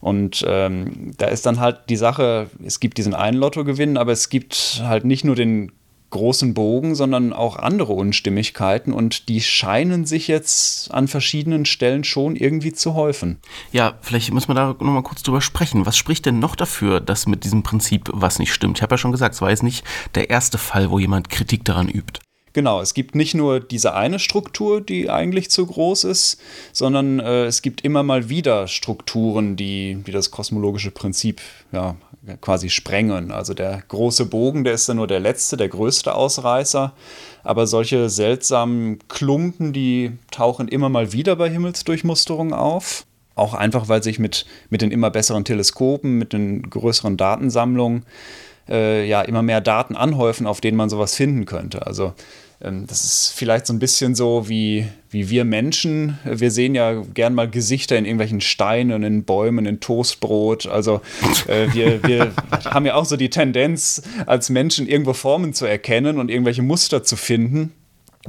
Und 0.00 0.44
ähm, 0.46 1.12
da 1.16 1.26
ist 1.26 1.46
dann 1.46 1.58
halt 1.58 1.80
die 1.88 1.96
Sache, 1.96 2.50
es 2.64 2.80
gibt 2.80 2.98
diesen 2.98 3.14
einen 3.14 3.38
Lottogewinn, 3.38 3.96
aber 3.96 4.12
es 4.12 4.28
gibt 4.28 4.82
halt 4.84 5.04
nicht 5.04 5.24
nur 5.24 5.34
den 5.34 5.72
großen 6.10 6.54
Bogen, 6.54 6.94
sondern 6.94 7.32
auch 7.32 7.56
andere 7.56 7.92
Unstimmigkeiten 7.92 8.92
und 8.92 9.28
die 9.28 9.40
scheinen 9.40 10.06
sich 10.06 10.28
jetzt 10.28 10.92
an 10.92 11.08
verschiedenen 11.08 11.64
Stellen 11.64 12.04
schon 12.04 12.36
irgendwie 12.36 12.72
zu 12.72 12.94
häufen. 12.94 13.38
Ja, 13.72 13.94
vielleicht 14.00 14.32
muss 14.32 14.48
man 14.48 14.56
da 14.56 14.68
nochmal 14.68 15.02
kurz 15.02 15.22
drüber 15.22 15.40
sprechen. 15.40 15.86
Was 15.86 15.96
spricht 15.96 16.26
denn 16.26 16.38
noch 16.38 16.56
dafür, 16.56 17.00
dass 17.00 17.26
mit 17.26 17.44
diesem 17.44 17.62
Prinzip 17.62 18.10
was 18.12 18.38
nicht 18.38 18.52
stimmt? 18.52 18.78
Ich 18.78 18.82
habe 18.82 18.94
ja 18.94 18.98
schon 18.98 19.12
gesagt, 19.12 19.34
es 19.34 19.42
war 19.42 19.50
jetzt 19.50 19.62
nicht 19.62 19.84
der 20.14 20.30
erste 20.30 20.58
Fall, 20.58 20.90
wo 20.90 20.98
jemand 20.98 21.28
Kritik 21.28 21.64
daran 21.64 21.88
übt. 21.88 22.20
Genau, 22.52 22.80
es 22.80 22.94
gibt 22.94 23.14
nicht 23.14 23.34
nur 23.34 23.60
diese 23.60 23.94
eine 23.94 24.18
Struktur, 24.18 24.80
die 24.80 25.10
eigentlich 25.10 25.50
zu 25.50 25.66
groß 25.66 26.04
ist, 26.04 26.40
sondern 26.72 27.20
äh, 27.20 27.44
es 27.44 27.62
gibt 27.62 27.82
immer 27.82 28.02
mal 28.02 28.28
wieder 28.28 28.66
Strukturen, 28.68 29.56
die, 29.56 30.02
die 30.06 30.12
das 30.12 30.30
kosmologische 30.30 30.90
Prinzip 30.90 31.40
ja, 31.72 31.96
quasi 32.40 32.70
sprengen. 32.70 33.30
Also 33.30 33.54
der 33.54 33.82
große 33.88 34.26
Bogen, 34.26 34.64
der 34.64 34.74
ist 34.74 34.88
ja 34.88 34.94
nur 34.94 35.06
der 35.06 35.20
letzte, 35.20 35.56
der 35.56 35.68
größte 35.68 36.14
Ausreißer. 36.14 36.92
Aber 37.44 37.66
solche 37.66 38.08
seltsamen 38.10 38.98
Klumpen, 39.08 39.72
die 39.72 40.12
tauchen 40.30 40.68
immer 40.68 40.88
mal 40.88 41.12
wieder 41.12 41.36
bei 41.36 41.48
Himmelsdurchmusterungen 41.48 42.54
auf. 42.54 43.04
Auch 43.34 43.54
einfach, 43.54 43.88
weil 43.88 44.02
sich 44.02 44.18
mit, 44.18 44.46
mit 44.68 44.82
den 44.82 44.90
immer 44.90 45.10
besseren 45.10 45.44
Teleskopen, 45.44 46.18
mit 46.18 46.32
den 46.32 46.68
größeren 46.68 47.16
Datensammlungen 47.16 48.04
äh, 48.68 49.06
ja 49.06 49.22
immer 49.22 49.42
mehr 49.42 49.60
Daten 49.60 49.96
anhäufen, 49.96 50.46
auf 50.46 50.60
denen 50.60 50.76
man 50.76 50.88
sowas 50.88 51.14
finden 51.14 51.44
könnte. 51.44 51.86
Also 51.86 52.12
ähm, 52.60 52.86
das 52.86 53.04
ist 53.04 53.32
vielleicht 53.34 53.66
so 53.66 53.72
ein 53.72 53.78
bisschen 53.78 54.14
so 54.14 54.48
wie, 54.48 54.86
wie 55.10 55.30
wir 55.30 55.44
Menschen. 55.44 56.18
Wir 56.24 56.50
sehen 56.50 56.74
ja 56.74 57.02
gern 57.14 57.34
mal 57.34 57.48
Gesichter 57.48 57.96
in 57.96 58.04
irgendwelchen 58.04 58.40
Steinen, 58.40 59.02
in 59.02 59.24
Bäumen, 59.24 59.66
in 59.66 59.80
Toastbrot. 59.80 60.66
Also 60.66 61.00
äh, 61.46 61.72
wir, 61.72 62.02
wir 62.02 62.32
haben 62.64 62.86
ja 62.86 62.94
auch 62.94 63.04
so 63.04 63.16
die 63.16 63.30
Tendenz, 63.30 64.02
als 64.26 64.50
Menschen 64.50 64.88
irgendwo 64.88 65.12
Formen 65.12 65.54
zu 65.54 65.66
erkennen 65.66 66.18
und 66.18 66.30
irgendwelche 66.30 66.62
Muster 66.62 67.02
zu 67.02 67.16
finden 67.16 67.72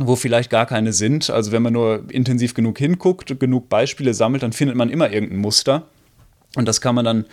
wo 0.02 0.16
vielleicht 0.16 0.50
gar 0.50 0.66
keine 0.66 0.94
sind. 0.94 1.30
Also 1.30 1.52
wenn 1.52 1.62
man 1.62 1.74
nur 1.74 2.04
intensiv 2.10 2.54
genug 2.54 2.78
hinguckt, 2.78 3.38
genug 3.40 3.68
Beispiele 3.68 4.14
sammelt, 4.14 4.44
dann 4.44 4.54
findet 4.54 4.78
man 4.78 4.90
immer 4.90 5.12
irgendein 5.12 5.40
Muster. 5.40 5.88
Und 6.56 6.68
das 6.68 6.80
kann 6.80 6.96
man 6.96 7.04
dann 7.04 7.26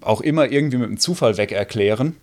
auch 0.00 0.20
immer 0.20 0.50
irgendwie 0.50 0.78
mit 0.78 0.88
dem 0.88 0.98
Zufall 0.98 1.36
weg 1.36 1.52
erklären. 1.52 2.16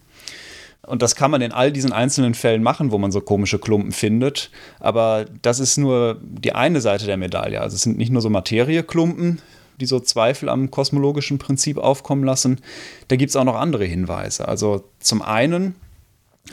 Und 0.86 1.02
das 1.02 1.16
kann 1.16 1.32
man 1.32 1.42
in 1.42 1.54
all 1.54 1.72
diesen 1.72 1.94
einzelnen 1.94 2.34
Fällen 2.34 2.62
machen, 2.62 2.92
wo 2.92 2.98
man 2.98 3.12
so 3.12 3.22
komische 3.22 3.58
Klumpen 3.58 3.94
findet. 3.94 4.52
Aber 4.80 5.26
das 5.42 5.60
ist 5.60 5.78
nur 5.78 6.20
die 6.22 6.54
eine 6.54 6.82
Seite 6.82 7.06
der 7.06 7.18
Medaille. 7.18 7.62
Also 7.62 7.76
es 7.76 7.84
sind 7.84 7.98
nicht 7.98 8.12
nur 8.12 8.22
so 8.22 8.30
Materieklumpen, 8.30 9.42
die 9.80 9.86
so 9.86 10.00
Zweifel 10.02 10.50
am 10.50 10.72
kosmologischen 10.72 11.38
Prinzip 11.38 11.78
aufkommen 11.78 12.26
lassen. 12.26 12.60
Da 13.08 13.16
gibt 13.16 13.30
es 13.30 13.36
auch 13.38 13.46
noch 13.46 13.56
andere 13.56 13.86
Hinweise. 13.86 14.48
Also 14.48 14.84
zum 15.00 15.22
einen 15.22 15.76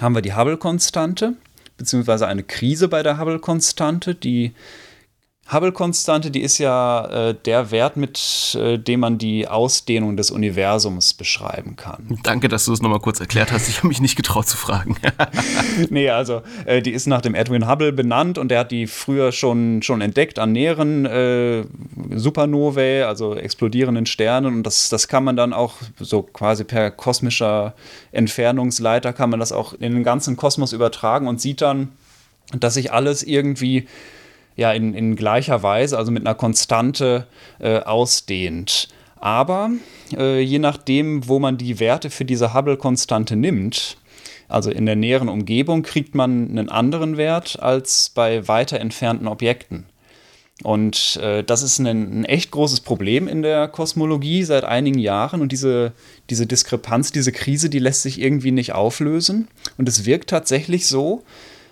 haben 0.00 0.14
wir 0.14 0.22
die 0.22 0.34
Hubble-Konstante, 0.34 1.34
beziehungsweise 1.76 2.28
eine 2.28 2.44
Krise 2.44 2.87
bei 2.87 3.02
der 3.02 3.18
Hubble-Konstante, 3.18 4.14
die 4.14 4.52
Hubble-Konstante, 5.52 6.30
die 6.30 6.42
ist 6.42 6.59
ja 6.59 7.30
äh, 7.30 7.35
der 7.35 7.71
Wert, 7.71 7.97
mit 7.97 8.57
äh, 8.59 8.78
dem 8.78 9.00
man 9.00 9.19
die 9.19 9.49
Ausdehnung 9.49 10.16
des 10.16 10.30
Universums 10.30 11.14
beschreiben 11.14 11.76
kann. 11.76 12.19
Danke, 12.23 12.49
dass 12.49 12.64
du 12.66 12.73
es 12.73 12.80
nochmal 12.80 13.00
kurz 13.00 13.21
erklärt 13.21 13.50
hast. 13.50 13.69
Ich 13.69 13.78
habe 13.78 13.88
mich 13.88 14.00
nicht 14.00 14.16
getraut 14.16 14.49
zu 14.49 14.57
fragen. 14.57 14.97
nee, 15.90 16.09
also 16.11 16.42
äh, 16.66 16.83
die 16.83 16.92
ist 16.92 17.07
nach 17.07 17.21
dem 17.21 17.35
Edwin 17.35 17.69
Hubble 17.69 17.92
benannt 17.92 18.38
und 18.38 18.50
der 18.50 18.61
hat 18.61 18.71
die 18.71 18.87
früher 18.87 19.33
schon, 19.33 19.83
schon 19.83 20.00
entdeckt 20.00 20.38
an 20.38 20.52
näheren 20.52 21.07
äh, 21.07 21.64
Supernovae, 22.14 23.04
also 23.04 23.35
explodierenden 23.35 24.07
Sternen. 24.07 24.54
Und 24.54 24.62
das, 24.62 24.88
das 24.88 25.09
kann 25.09 25.25
man 25.25 25.37
dann 25.37 25.52
auch 25.52 25.75
so 25.99 26.23
quasi 26.23 26.64
per 26.64 26.90
kosmischer 26.90 27.75
Entfernungsleiter 28.12 29.12
kann 29.12 29.30
man 29.30 29.40
das 29.40 29.52
auch 29.52 29.75
in 29.75 29.92
den 29.92 30.04
ganzen 30.04 30.37
Kosmos 30.37 30.73
übertragen 30.73 31.28
und 31.28 31.40
sieht 31.40 31.61
dann, 31.61 31.88
dass 32.52 32.75
sich 32.75 32.92
alles 32.92 33.23
irgendwie 33.23 33.87
ja 34.57 34.73
in, 34.73 34.95
in 34.95 35.16
gleicher 35.16 35.62
Weise, 35.62 35.97
also 35.97 36.11
mit 36.11 36.26
einer 36.26 36.35
Konstante 36.35 37.26
äh, 37.59 37.78
ausdehnt. 37.78 38.88
Aber 39.16 39.71
äh, 40.16 40.40
je 40.40 40.59
nachdem, 40.59 41.28
wo 41.28 41.38
man 41.38 41.59
die 41.59 41.78
Werte 41.78 42.11
für 42.11 42.25
diese 42.25 42.54
Hubble-Konstante 42.54 43.37
nimmt, 43.37 43.97
also 44.49 44.71
in 44.71 44.87
der 44.87 44.97
näheren 44.97 45.28
Umgebung, 45.28 45.83
kriegt 45.83 46.14
man 46.14 46.49
einen 46.49 46.69
anderen 46.69 47.16
Wert 47.16 47.61
als 47.61 48.11
bei 48.14 48.49
weiter 48.49 48.80
entfernten 48.80 49.28
Objekten. 49.28 49.87
Und 50.62 51.16
äh, 51.23 51.42
das 51.42 51.62
ist 51.62 51.78
ein, 51.78 51.87
ein, 51.87 52.25
echt 52.25 52.50
großes 52.50 52.80
Problem 52.80 53.28
in 53.28 53.42
der 53.42 53.69
Kosmologie 53.69 54.42
seit 54.42 54.64
einigen 54.64 54.99
Jahren. 54.99 55.40
Und 55.40 55.52
diese, 55.52 55.92
diese 56.28 56.47
Diskrepanz, 56.47 57.12
diese 57.12 57.33
Krise, 57.33 57.71
die 57.71 57.78
lässt 57.78 58.02
sich 58.02 58.21
irgendwie 58.21 58.50
nicht 58.50 58.75
auflösen. 58.75 59.49
Und 59.78 59.88
es 59.88 60.04
wirkt 60.04 60.28
tatsächlich 60.28 60.87
so, 60.87 61.23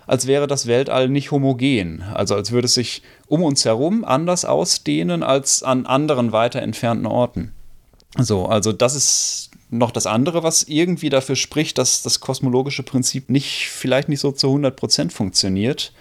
als 0.09 0.25
wäre 0.25 0.47
das 0.47 0.65
Weltall 0.65 1.07
nicht 1.07 1.29
homogen. 1.29 2.01
Also 2.15 2.33
als 2.33 2.49
würde 2.49 2.65
es 2.65 2.73
sich 2.73 3.03
um 3.27 3.43
uns 3.43 3.63
herum 3.63 4.03
anders 4.03 4.43
ausdehnen 4.43 5.21
als 5.21 5.61
an 5.61 5.85
anderen 5.85 6.31
weiter 6.31 6.63
entfernten 6.63 7.05
Orten. 7.05 7.53
So, 8.17 8.47
also 8.47 8.73
das 8.73 8.95
ist 8.95 9.51
noch 9.69 9.91
das 9.91 10.07
andere, 10.07 10.41
was 10.41 10.63
irgendwie 10.63 11.11
dafür 11.11 11.35
spricht, 11.35 11.77
dass 11.77 12.01
das 12.01 12.21
kosmologische 12.21 12.81
Prinzip 12.81 13.29
nicht, 13.29 13.69
vielleicht 13.69 14.09
nicht 14.09 14.19
so 14.19 14.31
zu 14.31 14.47
100% 14.47 15.11
funktioniert. 15.11 15.93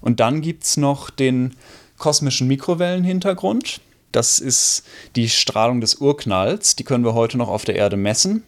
Und 0.00 0.20
dann 0.20 0.42
gibt 0.42 0.62
es 0.62 0.76
noch 0.76 1.10
den 1.10 1.56
kosmischen 1.98 2.46
Mikrowellenhintergrund. 2.46 3.80
Das 4.12 4.38
ist 4.38 4.84
die 5.16 5.28
Strahlung 5.28 5.80
des 5.80 5.96
Urknalls. 5.96 6.76
Die 6.76 6.84
können 6.84 7.04
wir 7.04 7.14
heute 7.14 7.36
noch 7.36 7.48
auf 7.48 7.64
der 7.64 7.74
Erde 7.74 7.96
messen. 7.96 8.44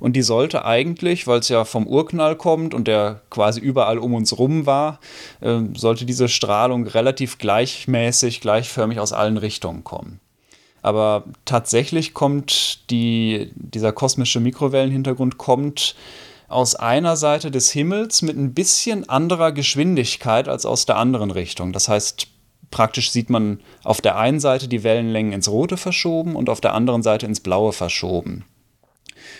Und 0.00 0.14
die 0.14 0.22
sollte 0.22 0.64
eigentlich, 0.64 1.26
weil 1.26 1.40
es 1.40 1.48
ja 1.48 1.64
vom 1.64 1.86
Urknall 1.86 2.36
kommt 2.36 2.74
und 2.74 2.86
der 2.86 3.22
quasi 3.30 3.60
überall 3.60 3.98
um 3.98 4.14
uns 4.14 4.38
rum 4.38 4.66
war, 4.66 5.00
äh, 5.40 5.60
sollte 5.74 6.04
diese 6.06 6.28
Strahlung 6.28 6.86
relativ 6.86 7.38
gleichmäßig, 7.38 8.40
gleichförmig 8.40 9.00
aus 9.00 9.12
allen 9.12 9.36
Richtungen 9.36 9.84
kommen. 9.84 10.20
Aber 10.82 11.24
tatsächlich 11.44 12.14
kommt 12.14 12.90
die, 12.90 13.50
dieser 13.54 13.92
kosmische 13.92 14.40
Mikrowellenhintergrund 14.40 15.36
kommt 15.38 15.96
aus 16.48 16.74
einer 16.74 17.16
Seite 17.16 17.50
des 17.50 17.70
Himmels 17.70 18.22
mit 18.22 18.36
ein 18.36 18.54
bisschen 18.54 19.08
anderer 19.08 19.52
Geschwindigkeit 19.52 20.48
als 20.48 20.64
aus 20.64 20.86
der 20.86 20.96
anderen 20.96 21.30
Richtung. 21.30 21.72
Das 21.72 21.88
heißt, 21.88 22.28
praktisch 22.70 23.10
sieht 23.10 23.28
man 23.28 23.60
auf 23.84 24.00
der 24.00 24.16
einen 24.16 24.40
Seite 24.40 24.68
die 24.68 24.82
Wellenlängen 24.82 25.32
ins 25.32 25.48
Rote 25.48 25.76
verschoben 25.76 26.36
und 26.36 26.48
auf 26.48 26.60
der 26.60 26.74
anderen 26.74 27.02
Seite 27.02 27.26
ins 27.26 27.40
Blaue 27.40 27.72
verschoben. 27.72 28.44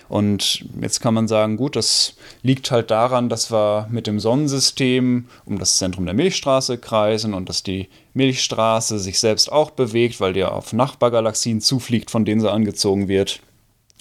Und 0.09 0.65
jetzt 0.81 1.01
kann 1.01 1.15
man 1.15 1.29
sagen, 1.29 1.57
gut, 1.57 1.77
das 1.77 2.15
liegt 2.43 2.71
halt 2.71 2.91
daran, 2.91 3.29
dass 3.29 3.53
wir 3.53 3.89
mit 3.91 4.07
dem 4.07 4.21
Sonnensystem 4.21 5.27
um 5.45 5.59
das 5.59 5.77
Zentrum 5.77 6.07
der 6.07 6.15
Milchstraße 6.15 6.79
kreisen 6.79 7.35
und 7.35 7.49
dass 7.49 7.63
die 7.63 7.89
Milchstraße 8.15 8.99
sich 8.99 9.19
selbst 9.19 9.53
auch 9.53 9.71
bewegt, 9.71 10.21
weil 10.21 10.33
die 10.33 10.45
auf 10.45 10.73
Nachbargalaxien 10.73 11.61
zufliegt, 11.61 12.11
von 12.11 12.25
denen 12.25 12.41
sie 12.41 12.51
angezogen 12.51 13.09
wird. 13.09 13.41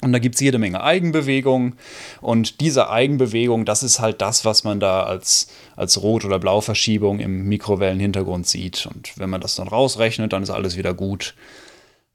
Und 0.02 0.14
da 0.14 0.20
gibt 0.20 0.36
es 0.36 0.42
jede 0.42 0.60
Menge 0.60 0.84
Eigenbewegung. 0.84 1.74
Und 2.22 2.62
diese 2.62 2.90
Eigenbewegung, 2.90 3.66
das 3.66 3.82
ist 3.82 4.00
halt 4.00 4.22
das, 4.22 4.46
was 4.46 4.64
man 4.64 4.80
da 4.80 5.04
als, 5.04 5.48
als 5.76 6.02
Rot- 6.02 6.24
oder 6.24 6.38
Blauverschiebung 6.40 7.20
im 7.20 7.48
Mikrowellenhintergrund 7.48 8.48
sieht. 8.48 8.86
Und 8.86 9.18
wenn 9.18 9.30
man 9.30 9.42
das 9.42 9.56
dann 9.56 9.68
rausrechnet, 9.68 10.34
dann 10.34 10.44
ist 10.44 10.52
alles 10.52 10.78
wieder 10.78 10.94
gut. 10.94 11.34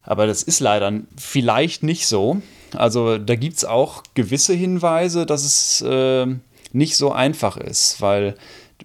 Aber 0.03 0.27
das 0.27 0.45
ist 0.45 0.61
leider 0.61 0.93
vielleicht 1.17 1.83
nicht 1.83 2.07
so. 2.07 2.41
Also 2.75 3.19
da 3.19 3.35
gibt 3.35 3.57
es 3.57 3.65
auch 3.65 4.03
gewisse 4.15 4.55
Hinweise, 4.55 5.27
dass 5.27 5.45
es 5.45 5.83
äh, 5.83 6.27
nicht 6.73 6.97
so 6.97 7.13
einfach 7.13 7.57
ist, 7.57 8.01
weil 8.01 8.35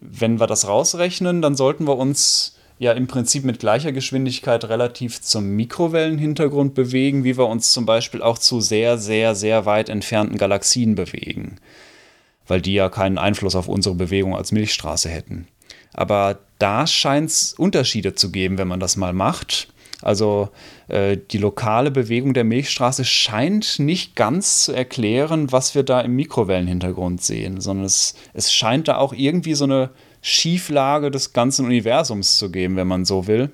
wenn 0.01 0.39
wir 0.39 0.47
das 0.47 0.67
rausrechnen, 0.67 1.41
dann 1.41 1.55
sollten 1.55 1.87
wir 1.87 1.97
uns 1.97 2.55
ja 2.79 2.91
im 2.91 3.07
Prinzip 3.07 3.43
mit 3.43 3.59
gleicher 3.59 3.91
Geschwindigkeit 3.91 4.65
relativ 4.65 5.21
zum 5.21 5.55
Mikrowellenhintergrund 5.55 6.75
bewegen, 6.75 7.23
wie 7.23 7.37
wir 7.37 7.47
uns 7.47 7.71
zum 7.71 7.85
Beispiel 7.85 8.21
auch 8.21 8.37
zu 8.37 8.61
sehr, 8.61 8.97
sehr, 8.97 9.35
sehr 9.35 9.65
weit 9.65 9.89
entfernten 9.89 10.37
Galaxien 10.37 10.95
bewegen, 10.95 11.57
weil 12.45 12.61
die 12.61 12.73
ja 12.73 12.89
keinen 12.89 13.17
Einfluss 13.17 13.55
auf 13.55 13.67
unsere 13.67 13.95
Bewegung 13.95 14.35
als 14.35 14.51
Milchstraße 14.51 15.09
hätten. 15.09 15.47
Aber 15.93 16.37
da 16.59 16.85
scheint 16.85 17.29
es 17.29 17.53
Unterschiede 17.53 18.13
zu 18.13 18.31
geben, 18.31 18.57
wenn 18.57 18.67
man 18.67 18.79
das 18.79 18.97
mal 18.97 19.13
macht. 19.13 19.69
Also 20.01 20.49
äh, 20.89 21.17
die 21.31 21.39
lokale 21.39 21.89
Bewegung 21.89 22.33
der 22.33 22.43
Milchstraße 22.43 23.03
scheint 23.03 23.79
nicht 23.79 24.15
ganz 24.15 24.63
zu 24.63 24.73
erklären, 24.73 25.51
was 25.51 25.73
wir 25.73 25.83
da 25.83 26.01
im 26.01 26.15
Mikrowellenhintergrund 26.15 27.21
sehen, 27.21 27.61
sondern 27.61 27.85
es, 27.85 28.13
es 28.33 28.53
scheint 28.53 28.87
da 28.87 28.97
auch 28.97 29.13
irgendwie 29.13 29.55
so 29.55 29.63
eine 29.63 29.89
Schieflage 30.21 31.09
des 31.09 31.33
ganzen 31.33 31.65
Universums 31.65 32.37
zu 32.37 32.51
geben, 32.51 32.75
wenn 32.75 32.87
man 32.87 33.05
so 33.05 33.27
will. 33.27 33.49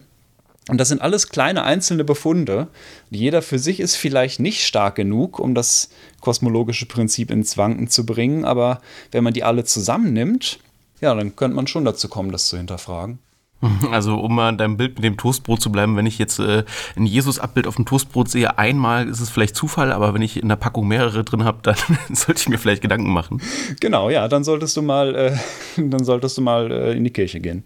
Und 0.70 0.78
das 0.78 0.88
sind 0.88 1.02
alles 1.02 1.30
kleine 1.30 1.64
einzelne 1.64 2.06
Befunde. 2.06 2.68
Jeder 3.10 3.42
für 3.42 3.60
sich 3.60 3.80
ist 3.80 3.96
vielleicht 3.96 4.40
nicht 4.40 4.66
stark 4.66 4.96
genug, 4.96 5.40
um 5.40 5.56
das 5.56 5.90
kosmologische 6.22 6.86
Prinzip 6.86 7.32
ins 7.32 7.58
Wanken 7.58 7.90
zu 7.90 8.06
bringen, 8.06 8.46
aber 8.46 8.82
wenn 9.12 9.26
man 9.26 9.34
die 9.34 9.44
alle 9.44 9.66
zusammennimmt, 9.66 10.60
ja, 11.02 11.14
dann 11.14 11.36
könnte 11.36 11.56
man 11.56 11.68
schon 11.68 11.84
dazu 11.84 12.08
kommen, 12.08 12.32
das 12.32 12.48
zu 12.48 12.56
hinterfragen. 12.56 13.20
Also 13.92 14.16
um 14.16 14.36
mal 14.36 14.50
in 14.50 14.58
deinem 14.58 14.78
Bild 14.78 14.96
mit 14.96 15.04
dem 15.04 15.18
Toastbrot 15.18 15.62
zu 15.62 15.72
bleiben, 15.72 15.96
wenn 15.96 16.06
ich 16.06 16.18
jetzt 16.18 16.40
äh, 16.40 16.64
ein 16.96 17.06
Jesus-Abbild 17.06 17.68
auf 17.68 17.76
dem 17.76 17.86
Toastbrot 17.86 18.30
sehe, 18.30 18.58
einmal 18.58 19.08
ist 19.08 19.20
es 19.20 19.30
vielleicht 19.30 19.56
Zufall, 19.56 19.92
aber 19.92 20.14
wenn 20.14 20.22
ich 20.22 20.42
in 20.42 20.50
der 20.50 20.56
Packung 20.56 20.88
mehrere 20.88 21.24
drin 21.24 21.44
habe, 21.44 21.60
dann 21.64 21.76
sollte 22.12 22.42
ich 22.42 22.50
mir 22.50 22.58
vielleicht 22.58 22.82
Gedanken 22.82 23.12
machen. 23.12 23.42
Genau, 23.80 24.10
ja, 24.10 24.28
dann 24.28 24.44
solltest 24.44 24.78
du 24.78 24.82
mal, 24.82 25.16
äh, 25.16 25.38
dann 25.78 26.04
solltest 26.04 26.38
du 26.38 26.42
mal 26.42 26.72
äh, 26.72 26.94
in 26.94 27.04
die 27.04 27.12
Kirche 27.12 27.40
gehen. 27.40 27.64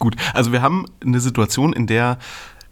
Gut, 0.00 0.16
also 0.34 0.50
wir 0.50 0.60
haben 0.60 0.86
eine 1.04 1.20
Situation, 1.20 1.72
in 1.72 1.86
der 1.86 2.18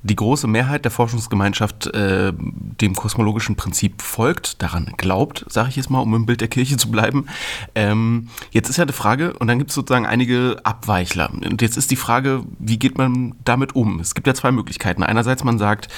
die 0.03 0.17
große 0.17 0.47
Mehrheit 0.47 0.85
der 0.85 0.91
Forschungsgemeinschaft 0.91 1.87
äh, 1.89 2.33
dem 2.35 2.95
kosmologischen 2.95 3.57
Prinzip 3.57 4.01
folgt, 4.01 4.63
daran 4.63 4.95
glaubt, 4.97 5.45
sage 5.49 5.69
ich 5.69 5.77
jetzt 5.77 5.91
mal, 5.91 6.01
um 6.01 6.15
im 6.15 6.27
Bild 6.27 6.41
der 6.41 6.49
Kirche 6.49 6.79
zu 6.79 6.91
bleiben. 6.91 7.27
Ähm, 7.75 8.29
jetzt 8.51 8.71
ist 8.71 8.79
ja 8.79 8.87
die 8.87 8.95
Frage, 8.95 9.35
und 9.35 9.47
dann 9.49 9.59
gibt 9.59 9.71
es 9.71 9.75
sozusagen 9.75 10.07
einige 10.07 10.59
Abweichler. 10.63 11.31
Und 11.31 11.61
jetzt 11.61 11.77
ist 11.77 11.91
die 11.91 11.97
Frage, 11.97 12.45
wie 12.59 12.79
geht 12.79 12.97
man 12.97 13.35
damit 13.45 13.77
um? 13.77 14.01
Es 14.01 14.15
gibt 14.15 14.27
ja 14.27 14.35
zwei 14.35 14.53
Möglichkeiten. 14.53 15.03
Einerseits 15.03 15.45
man 15.45 15.59
sagt, 15.59 15.89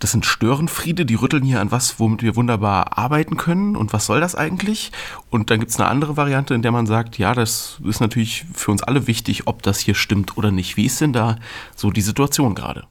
das 0.00 0.10
sind 0.10 0.26
Störenfriede, 0.26 1.06
die 1.06 1.14
rütteln 1.14 1.44
hier 1.44 1.60
an 1.60 1.70
was, 1.70 2.00
womit 2.00 2.22
wir 2.22 2.34
wunderbar 2.34 2.98
arbeiten 2.98 3.36
können. 3.36 3.76
Und 3.76 3.92
was 3.92 4.06
soll 4.06 4.20
das 4.20 4.34
eigentlich? 4.34 4.90
Und 5.30 5.50
dann 5.50 5.60
gibt 5.60 5.70
es 5.70 5.78
eine 5.78 5.88
andere 5.88 6.16
Variante, 6.16 6.54
in 6.54 6.62
der 6.62 6.72
man 6.72 6.86
sagt, 6.86 7.16
ja, 7.18 7.32
das 7.34 7.80
ist 7.84 8.00
natürlich 8.00 8.44
für 8.54 8.72
uns 8.72 8.82
alle 8.82 9.06
wichtig, 9.06 9.46
ob 9.46 9.62
das 9.62 9.78
hier 9.78 9.94
stimmt 9.94 10.36
oder 10.36 10.50
nicht. 10.50 10.76
Wie 10.76 10.86
ist 10.86 11.00
denn 11.00 11.12
da 11.12 11.36
so 11.76 11.90
die 11.90 12.00
Situation 12.00 12.54
gerade? 12.54 12.86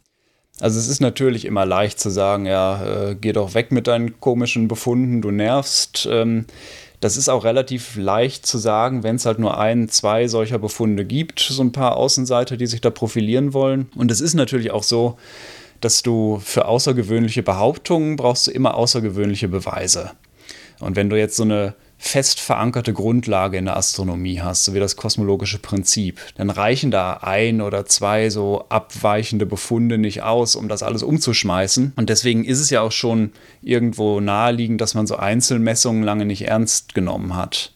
Also 0.61 0.79
es 0.79 0.87
ist 0.87 1.01
natürlich 1.01 1.45
immer 1.45 1.65
leicht 1.65 1.99
zu 1.99 2.11
sagen, 2.11 2.45
ja, 2.45 3.09
äh, 3.09 3.15
geh 3.19 3.33
doch 3.33 3.55
weg 3.55 3.71
mit 3.71 3.87
deinen 3.87 4.19
komischen 4.19 4.67
Befunden, 4.67 5.19
du 5.21 5.31
nervst. 5.31 6.07
Ähm, 6.09 6.45
das 6.99 7.17
ist 7.17 7.29
auch 7.29 7.45
relativ 7.45 7.95
leicht 7.95 8.45
zu 8.45 8.59
sagen, 8.59 9.01
wenn 9.01 9.15
es 9.15 9.25
halt 9.25 9.39
nur 9.39 9.57
ein, 9.57 9.89
zwei 9.89 10.27
solcher 10.27 10.59
Befunde 10.59 11.03
gibt, 11.03 11.39
so 11.39 11.63
ein 11.63 11.71
paar 11.71 11.97
Außenseiter, 11.97 12.57
die 12.57 12.67
sich 12.67 12.79
da 12.79 12.91
profilieren 12.91 13.55
wollen. 13.55 13.89
Und 13.95 14.11
es 14.11 14.21
ist 14.21 14.35
natürlich 14.35 14.69
auch 14.69 14.83
so, 14.83 15.17
dass 15.79 16.03
du 16.03 16.39
für 16.43 16.65
außergewöhnliche 16.65 17.41
Behauptungen 17.41 18.15
brauchst 18.15 18.45
du 18.45 18.51
immer 18.51 18.75
außergewöhnliche 18.75 19.47
Beweise. 19.47 20.11
Und 20.79 20.95
wenn 20.95 21.09
du 21.09 21.17
jetzt 21.17 21.37
so 21.37 21.43
eine 21.43 21.73
fest 22.03 22.39
verankerte 22.39 22.93
Grundlage 22.93 23.59
in 23.59 23.65
der 23.65 23.77
Astronomie 23.77 24.41
hast, 24.41 24.65
so 24.65 24.73
wie 24.73 24.79
das 24.79 24.95
kosmologische 24.95 25.59
Prinzip, 25.59 26.19
dann 26.35 26.49
reichen 26.49 26.89
da 26.89 27.19
ein 27.21 27.61
oder 27.61 27.85
zwei 27.85 28.31
so 28.31 28.65
abweichende 28.69 29.45
Befunde 29.45 29.99
nicht 29.99 30.23
aus, 30.23 30.55
um 30.55 30.67
das 30.67 30.81
alles 30.81 31.03
umzuschmeißen. 31.03 31.93
Und 31.95 32.09
deswegen 32.09 32.43
ist 32.43 32.59
es 32.59 32.71
ja 32.71 32.81
auch 32.81 32.91
schon 32.91 33.33
irgendwo 33.61 34.19
naheliegend, 34.19 34.81
dass 34.81 34.95
man 34.95 35.05
so 35.05 35.15
Einzelmessungen 35.15 36.01
lange 36.01 36.25
nicht 36.25 36.47
ernst 36.47 36.95
genommen 36.95 37.35
hat. 37.35 37.71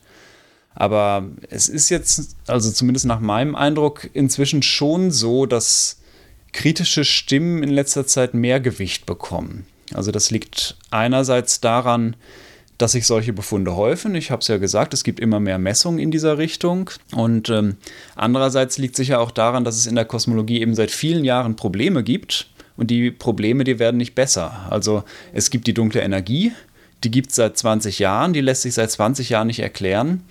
Aber 0.74 1.26
es 1.52 1.70
ist 1.70 1.90
jetzt, 1.90 2.36
also 2.48 2.72
zumindest 2.72 3.06
nach 3.06 3.20
meinem 3.20 3.56
Eindruck, 3.56 4.10
inzwischen 4.12 4.64
schon 4.64 5.12
so, 5.12 5.46
dass 5.46 6.00
kritische 6.52 7.06
Stimmen 7.06 7.62
in 7.62 7.70
letzter 7.70 8.08
Zeit 8.08 8.34
mehr 8.34 8.60
Gewicht 8.60 9.06
bekommen. 9.06 9.68
Also 9.94 10.12
das 10.12 10.32
liegt 10.32 10.78
einerseits 10.90 11.62
daran, 11.62 12.16
dass 12.78 12.92
sich 12.92 13.08
solche 13.08 13.34
Befunde 13.34 13.76
häufen. 13.76 14.16
Ich 14.16 14.32
habe 14.32 14.42
es 14.42 14.48
ja 14.48 14.58
gesagt, 14.58 14.94
es 14.94 15.04
gibt 15.04 15.20
immer 15.20 15.40
mehr 15.40 15.58
Messungen 15.58 16.00
in 16.00 16.12
dieser 16.12 16.38
Richtung. 16.38 16.90
Und 17.14 17.50
ähm, 17.50 17.78
andererseits 18.16 18.78
liegt 18.78 18.96
sicher 18.96 19.20
auch 19.20 19.32
daran, 19.32 19.64
dass 19.64 19.78
es 19.78 19.88
in 19.88 19.96
der 19.96 20.06
Kosmologie 20.06 20.62
eben 20.62 20.76
seit 20.76 20.92
vielen 20.92 21.24
Jahren 21.24 21.56
Probleme 21.56 22.04
gibt. 22.04 22.48
Und 22.78 22.92
die 22.92 23.12
Probleme, 23.12 23.64
die 23.64 23.80
werden 23.80 23.98
nicht 23.98 24.16
besser. 24.16 24.68
Also 24.70 25.04
es 25.32 25.50
gibt 25.50 25.68
die 25.68 25.74
dunkle 25.74 26.02
Energie, 26.02 26.52
die 27.06 27.12
gibt 27.12 27.30
es 27.30 27.36
seit 27.36 27.58
20 27.58 28.00
Jahren, 28.00 28.34
die 28.34 28.42
lässt 28.42 28.64
sich 28.64 28.74
seit 28.74 28.92
20 28.92 29.30
Jahren 29.30 29.48
nicht 29.48 29.60
erklären. 29.60 30.24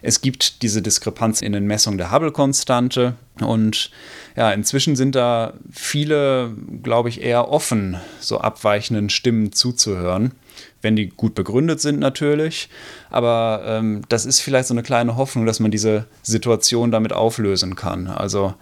Es 0.00 0.20
gibt 0.20 0.62
diese 0.62 0.82
Diskrepanz 0.82 1.42
in 1.42 1.52
den 1.52 1.66
Messungen 1.66 1.98
der 1.98 2.10
Hubble-Konstante 2.10 3.14
und 3.40 3.90
ja, 4.34 4.50
inzwischen 4.50 4.96
sind 4.96 5.14
da 5.14 5.52
viele, 5.70 6.52
glaube 6.82 7.08
ich, 7.10 7.20
eher 7.20 7.50
offen, 7.50 7.98
so 8.18 8.40
abweichenden 8.40 9.10
Stimmen 9.10 9.52
zuzuhören 9.52 10.32
wenn 10.80 10.96
die 10.96 11.08
gut 11.08 11.34
begründet 11.34 11.80
sind 11.80 11.98
natürlich. 11.98 12.68
Aber 13.10 13.62
ähm, 13.66 14.02
das 14.08 14.26
ist 14.26 14.40
vielleicht 14.40 14.68
so 14.68 14.74
eine 14.74 14.82
kleine 14.82 15.16
Hoffnung, 15.16 15.46
dass 15.46 15.60
man 15.60 15.70
diese 15.70 16.06
Situation 16.22 16.90
damit 16.90 17.12
auflösen 17.12 17.76
kann. 17.76 18.06
Also 18.08 18.54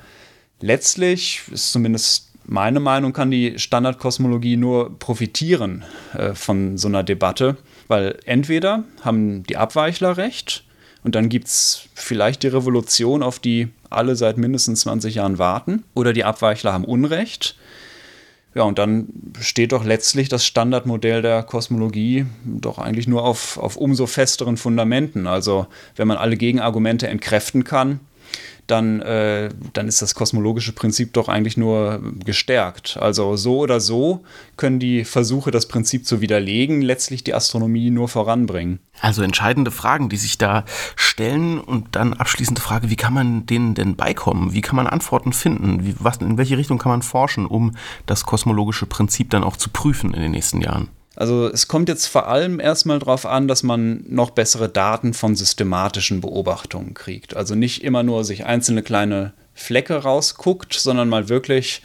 letztlich 0.61 1.43
ist 1.53 1.73
zumindest 1.73 2.31
meine 2.45 2.81
Meinung, 2.81 3.13
kann 3.13 3.31
die 3.31 3.59
Standardkosmologie 3.59 4.57
nur 4.57 4.99
profitieren 4.99 5.85
äh, 6.15 6.35
von 6.35 6.79
so 6.79 6.89
einer 6.89 7.03
Debatte, 7.03 7.57
weil 7.87 8.19
entweder 8.25 8.85
haben 9.03 9.45
die 9.45 9.57
Abweichler 9.57 10.17
recht 10.17 10.65
und 11.03 11.15
dann 11.15 11.29
gibt 11.29 11.47
es 11.47 11.89
vielleicht 11.95 12.43
die 12.43 12.49
Revolution, 12.49 13.23
auf 13.23 13.39
die 13.39 13.69
alle 13.89 14.17
seit 14.17 14.37
mindestens 14.37 14.81
20 14.81 15.17
Jahren 15.17 15.39
warten, 15.39 15.85
oder 15.95 16.13
die 16.13 16.25
Abweichler 16.25 16.73
haben 16.73 16.85
Unrecht 16.85 17.57
ja, 18.55 18.65
und 18.65 18.79
dann 18.79 19.09
steht 19.41 19.73
doch 19.73 19.85
letztlich 19.85 20.29
das 20.29 20.45
Standardmodell 20.45 21.23
der 21.23 21.45
Kosmologie 21.45 22.27
doch 22.45 22.79
eigentlich 22.79 23.07
nur 23.07 23.25
auf, 23.25 23.59
auf 23.59 23.77
umso 23.77 24.07
festeren 24.07 24.57
Fundamenten. 24.57 25.29
Also 25.29 25.67
wenn 25.95 26.09
man 26.09 26.17
alle 26.17 26.37
Gegenargumente 26.37 27.07
entkräften 27.07 27.63
kann, 27.63 28.01
dann, 28.71 29.01
äh, 29.01 29.51
dann 29.73 29.89
ist 29.89 30.03
das 30.03 30.15
kosmologische 30.15 30.73
Prinzip 30.73 31.13
doch 31.13 31.29
eigentlich 31.29 31.57
nur 31.57 32.01
gestärkt. 32.25 32.97
Also 33.01 33.37
so 33.37 33.59
oder 33.59 33.81
so 33.81 34.23
können 34.57 34.79
die 34.79 35.05
Versuche, 35.05 35.51
das 35.51 35.67
Prinzip 35.67 36.07
zu 36.07 36.21
widerlegen, 36.21 36.83
letztlich 36.83 37.25
die 37.25 37.35
Astronomie 37.35 37.91
nur 37.91 38.09
voranbringen. 38.09 38.79
Also 39.01 39.23
entscheidende 39.23 39.71
Fragen, 39.71 40.09
die 40.09 40.17
sich 40.17 40.39
da 40.39 40.65
stellen 40.97 41.59
und 41.59 41.97
dann 41.97 42.15
abschließende 42.15 42.61
Frage, 42.61 42.91
wie 42.91 42.97
kann 42.97 43.15
man 43.15 43.47
denen 43.47 43.75
denn 43.75 43.97
beikommen? 43.97 44.53
Wie 44.53 44.61
kann 44.61 44.77
man 44.77 44.87
Antworten 44.87 45.33
finden? 45.33 45.87
Wie, 45.87 45.95
was, 45.99 46.19
in 46.19 46.39
welche 46.39 46.59
Richtung 46.59 46.79
kann 46.79 46.91
man 46.91 47.03
forschen, 47.03 47.47
um 47.47 47.77
das 48.07 48.25
kosmologische 48.25 48.87
Prinzip 48.87 49.31
dann 49.31 49.45
auch 49.45 49.57
zu 49.57 49.71
prüfen 49.71 50.15
in 50.15 50.23
den 50.23 50.33
nächsten 50.33 50.61
Jahren? 50.61 50.89
Also 51.21 51.49
es 51.49 51.69
kommt 51.69 51.91
jetzt 51.91 52.07
vor 52.07 52.29
allem 52.29 52.61
erstmal 52.61 52.99
darauf 52.99 53.27
an, 53.27 53.47
dass 53.47 53.63
man 53.63 54.05
noch 54.09 54.31
bessere 54.31 54.71
Daten 54.71 55.13
von 55.13 55.37
systematischen 55.37 56.23
Beobachtungen 56.23 56.95
kriegt. 56.95 57.37
Also 57.37 57.55
nicht 57.55 57.85
immer 57.85 58.03
nur 58.03 58.25
sich 58.25 58.47
einzelne 58.47 58.83
kleine 58.83 59.35
Flecke 59.53 59.97
rausguckt, 59.97 60.73
sondern 60.73 61.11
mal 61.11 61.29
wirklich 61.29 61.83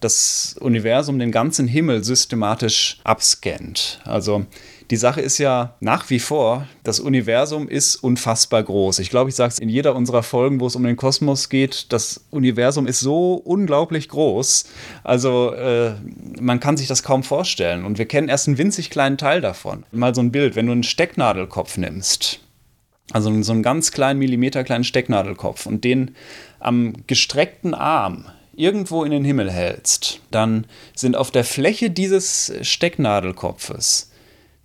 das 0.00 0.56
Universum, 0.58 1.18
den 1.18 1.30
ganzen 1.30 1.68
Himmel 1.68 2.02
systematisch 2.04 3.00
abscannt. 3.04 4.00
Also 4.06 4.46
die 4.90 4.96
Sache 4.96 5.20
ist 5.20 5.38
ja 5.38 5.76
nach 5.78 6.10
wie 6.10 6.18
vor, 6.18 6.66
das 6.82 6.98
Universum 6.98 7.68
ist 7.68 7.94
unfassbar 7.94 8.64
groß. 8.64 8.98
Ich 8.98 9.10
glaube, 9.10 9.30
ich 9.30 9.36
sage 9.36 9.52
es 9.52 9.58
in 9.60 9.68
jeder 9.68 9.94
unserer 9.94 10.24
Folgen, 10.24 10.58
wo 10.58 10.66
es 10.66 10.74
um 10.74 10.82
den 10.82 10.96
Kosmos 10.96 11.48
geht. 11.48 11.92
Das 11.92 12.24
Universum 12.30 12.88
ist 12.88 12.98
so 12.98 13.34
unglaublich 13.34 14.08
groß. 14.08 14.64
Also 15.04 15.52
äh, 15.54 15.92
man 16.40 16.58
kann 16.58 16.76
sich 16.76 16.88
das 16.88 17.04
kaum 17.04 17.22
vorstellen. 17.22 17.84
Und 17.84 17.98
wir 17.98 18.06
kennen 18.06 18.28
erst 18.28 18.48
einen 18.48 18.58
winzig 18.58 18.90
kleinen 18.90 19.16
Teil 19.16 19.40
davon. 19.40 19.84
Mal 19.92 20.12
so 20.12 20.22
ein 20.22 20.32
Bild, 20.32 20.56
wenn 20.56 20.66
du 20.66 20.72
einen 20.72 20.82
Stecknadelkopf 20.82 21.76
nimmst. 21.76 22.40
Also 23.12 23.42
so 23.42 23.52
einen 23.52 23.62
ganz 23.62 23.92
kleinen 23.92 24.18
Millimeter 24.18 24.64
kleinen 24.64 24.84
Stecknadelkopf 24.84 25.66
und 25.66 25.84
den 25.84 26.16
am 26.58 26.94
gestreckten 27.06 27.74
Arm 27.74 28.26
irgendwo 28.56 29.04
in 29.04 29.12
den 29.12 29.24
Himmel 29.24 29.50
hältst, 29.50 30.20
dann 30.30 30.66
sind 30.94 31.16
auf 31.16 31.30
der 31.30 31.44
Fläche 31.44 31.90
dieses 31.90 32.52
Stecknadelkopfes 32.62 34.09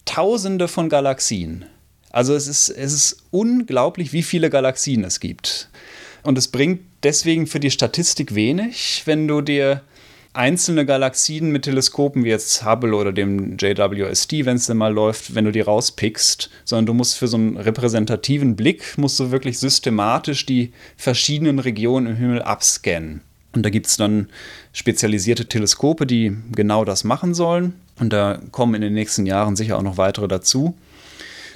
Tausende 0.05 0.67
von 0.67 0.89
Galaxien. 0.89 1.65
Also 2.11 2.33
es 2.33 2.47
ist, 2.47 2.69
es 2.69 2.93
ist 2.93 3.17
unglaublich, 3.31 4.13
wie 4.13 4.23
viele 4.23 4.49
Galaxien 4.49 5.03
es 5.03 5.19
gibt. 5.19 5.69
Und 6.23 6.37
es 6.37 6.47
bringt 6.47 6.81
deswegen 7.03 7.45
für 7.45 7.59
die 7.59 7.71
Statistik 7.71 8.33
wenig, 8.33 9.03
wenn 9.05 9.27
du 9.27 9.41
dir 9.41 9.81
einzelne 10.35 10.85
Galaxien 10.85 11.51
mit 11.51 11.63
Teleskopen 11.63 12.23
wie 12.23 12.29
jetzt 12.29 12.65
Hubble 12.65 12.95
oder 12.95 13.13
dem 13.13 13.57
JWST, 13.57 14.45
wenn 14.45 14.57
es 14.57 14.67
denn 14.67 14.77
mal 14.77 14.93
läuft, 14.93 15.35
wenn 15.35 15.45
du 15.45 15.51
die 15.51 15.61
rauspickst, 15.61 16.49
sondern 16.65 16.85
du 16.87 16.93
musst 16.93 17.17
für 17.17 17.27
so 17.27 17.37
einen 17.37 17.57
repräsentativen 17.57 18.55
Blick, 18.55 18.97
musst 18.97 19.19
du 19.19 19.31
wirklich 19.31 19.59
systematisch 19.59 20.45
die 20.45 20.73
verschiedenen 20.97 21.59
Regionen 21.59 22.07
im 22.07 22.15
Himmel 22.15 22.41
abscannen. 22.41 23.21
Und 23.55 23.63
da 23.63 23.69
gibt 23.69 23.87
es 23.87 23.97
dann 23.97 24.27
spezialisierte 24.73 25.47
Teleskope, 25.47 26.05
die 26.05 26.35
genau 26.51 26.85
das 26.85 27.03
machen 27.03 27.33
sollen. 27.33 27.73
Und 27.99 28.11
da 28.11 28.39
kommen 28.51 28.75
in 28.75 28.81
den 28.81 28.93
nächsten 28.93 29.25
Jahren 29.25 29.55
sicher 29.55 29.77
auch 29.77 29.83
noch 29.83 29.97
weitere 29.97 30.27
dazu. 30.27 30.75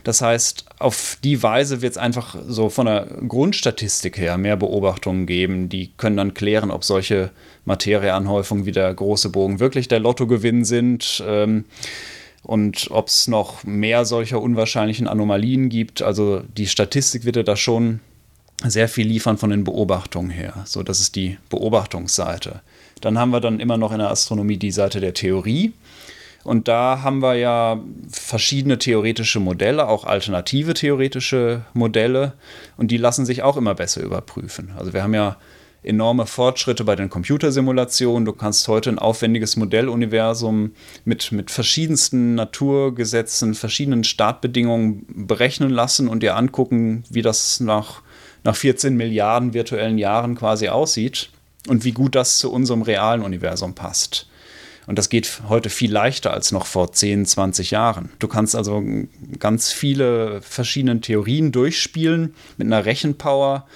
Das 0.05 0.21
heißt, 0.21 0.65
auf 0.79 1.17
die 1.23 1.43
Weise 1.43 1.81
wird 1.81 1.91
es 1.91 1.97
einfach 1.97 2.37
so 2.47 2.69
von 2.69 2.85
der 2.85 3.07
Grundstatistik 3.27 4.17
her 4.17 4.37
mehr 4.37 4.55
Beobachtungen 4.55 5.25
geben, 5.25 5.67
die 5.67 5.91
können 5.97 6.15
dann 6.15 6.33
klären, 6.33 6.71
ob 6.71 6.85
solche 6.85 7.31
Materieanhäufungen 7.65 8.65
wie 8.65 8.71
der 8.71 8.93
große 8.93 9.29
Bogen 9.29 9.59
wirklich 9.59 9.89
der 9.89 9.99
Lottogewinn 9.99 10.63
sind 10.63 11.21
ähm, 11.27 11.65
und 12.43 12.87
ob 12.91 13.09
es 13.09 13.27
noch 13.27 13.65
mehr 13.65 14.05
solcher 14.05 14.41
unwahrscheinlichen 14.41 15.07
Anomalien 15.07 15.67
gibt. 15.67 16.01
Also 16.01 16.43
die 16.57 16.67
Statistik 16.67 17.25
wird 17.25 17.35
ja 17.35 17.43
da 17.43 17.57
schon 17.57 17.99
sehr 18.63 18.89
viel 18.89 19.07
liefern 19.07 19.37
von 19.37 19.49
den 19.49 19.63
Beobachtungen 19.63 20.29
her. 20.29 20.53
So, 20.65 20.83
das 20.83 20.99
ist 20.99 21.15
die 21.15 21.37
Beobachtungsseite. 21.49 22.61
Dann 23.01 23.17
haben 23.17 23.31
wir 23.31 23.39
dann 23.39 23.59
immer 23.59 23.77
noch 23.77 23.91
in 23.91 23.99
der 23.99 24.09
Astronomie 24.09 24.57
die 24.57 24.71
Seite 24.71 24.99
der 24.99 25.13
Theorie. 25.13 25.73
Und 26.43 26.67
da 26.67 27.01
haben 27.03 27.21
wir 27.21 27.35
ja 27.35 27.79
verschiedene 28.09 28.77
theoretische 28.77 29.39
Modelle, 29.39 29.87
auch 29.87 30.05
alternative 30.05 30.73
theoretische 30.73 31.63
Modelle. 31.73 32.33
Und 32.77 32.91
die 32.91 32.97
lassen 32.97 33.25
sich 33.25 33.43
auch 33.43 33.57
immer 33.57 33.75
besser 33.75 34.01
überprüfen. 34.01 34.71
Also 34.77 34.93
wir 34.93 35.03
haben 35.03 35.13
ja 35.13 35.37
enorme 35.83 36.25
Fortschritte 36.25 36.83
bei 36.83 36.95
den 36.95 37.09
Computersimulationen. 37.09 38.25
Du 38.25 38.33
kannst 38.33 38.67
heute 38.67 38.89
ein 38.89 38.99
aufwendiges 38.99 39.55
Modelluniversum 39.55 40.73
mit, 41.05 41.31
mit 41.31 41.51
verschiedensten 41.51 42.35
Naturgesetzen, 42.35 43.53
verschiedenen 43.53 44.03
Startbedingungen 44.03 45.05
berechnen 45.07 45.69
lassen 45.69 46.07
und 46.07 46.21
dir 46.23 46.35
angucken, 46.35 47.03
wie 47.09 47.21
das 47.21 47.59
nach 47.59 48.01
nach 48.43 48.55
14 48.55 48.95
Milliarden 48.95 49.53
virtuellen 49.53 49.97
Jahren 49.97 50.35
quasi 50.35 50.69
aussieht 50.69 51.29
und 51.67 51.83
wie 51.83 51.91
gut 51.91 52.15
das 52.15 52.37
zu 52.37 52.51
unserem 52.51 52.81
realen 52.81 53.21
Universum 53.21 53.75
passt. 53.75 54.27
Und 54.87 54.97
das 54.97 55.09
geht 55.09 55.41
heute 55.47 55.69
viel 55.69 55.91
leichter 55.91 56.33
als 56.33 56.51
noch 56.51 56.65
vor 56.65 56.91
10, 56.91 57.27
20 57.27 57.69
Jahren. 57.69 58.09
Du 58.17 58.27
kannst 58.27 58.55
also 58.55 58.83
ganz 59.37 59.71
viele 59.71 60.41
verschiedene 60.41 60.99
Theorien 60.99 61.51
durchspielen 61.51 62.33
mit 62.57 62.65
einer 62.65 62.85
Rechenpower, 62.85 63.67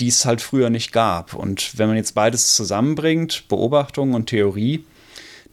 die 0.00 0.08
es 0.08 0.24
halt 0.24 0.40
früher 0.40 0.70
nicht 0.70 0.90
gab. 0.90 1.34
Und 1.34 1.78
wenn 1.78 1.88
man 1.88 1.98
jetzt 1.98 2.14
beides 2.14 2.54
zusammenbringt, 2.54 3.46
Beobachtung 3.48 4.14
und 4.14 4.30
Theorie, 4.30 4.84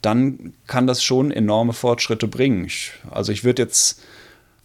dann 0.01 0.53
kann 0.65 0.87
das 0.87 1.03
schon 1.03 1.29
enorme 1.29 1.73
Fortschritte 1.73 2.27
bringen. 2.27 2.69
Also 3.09 3.31
ich 3.31 3.43
würde 3.43 3.63
jetzt 3.63 4.01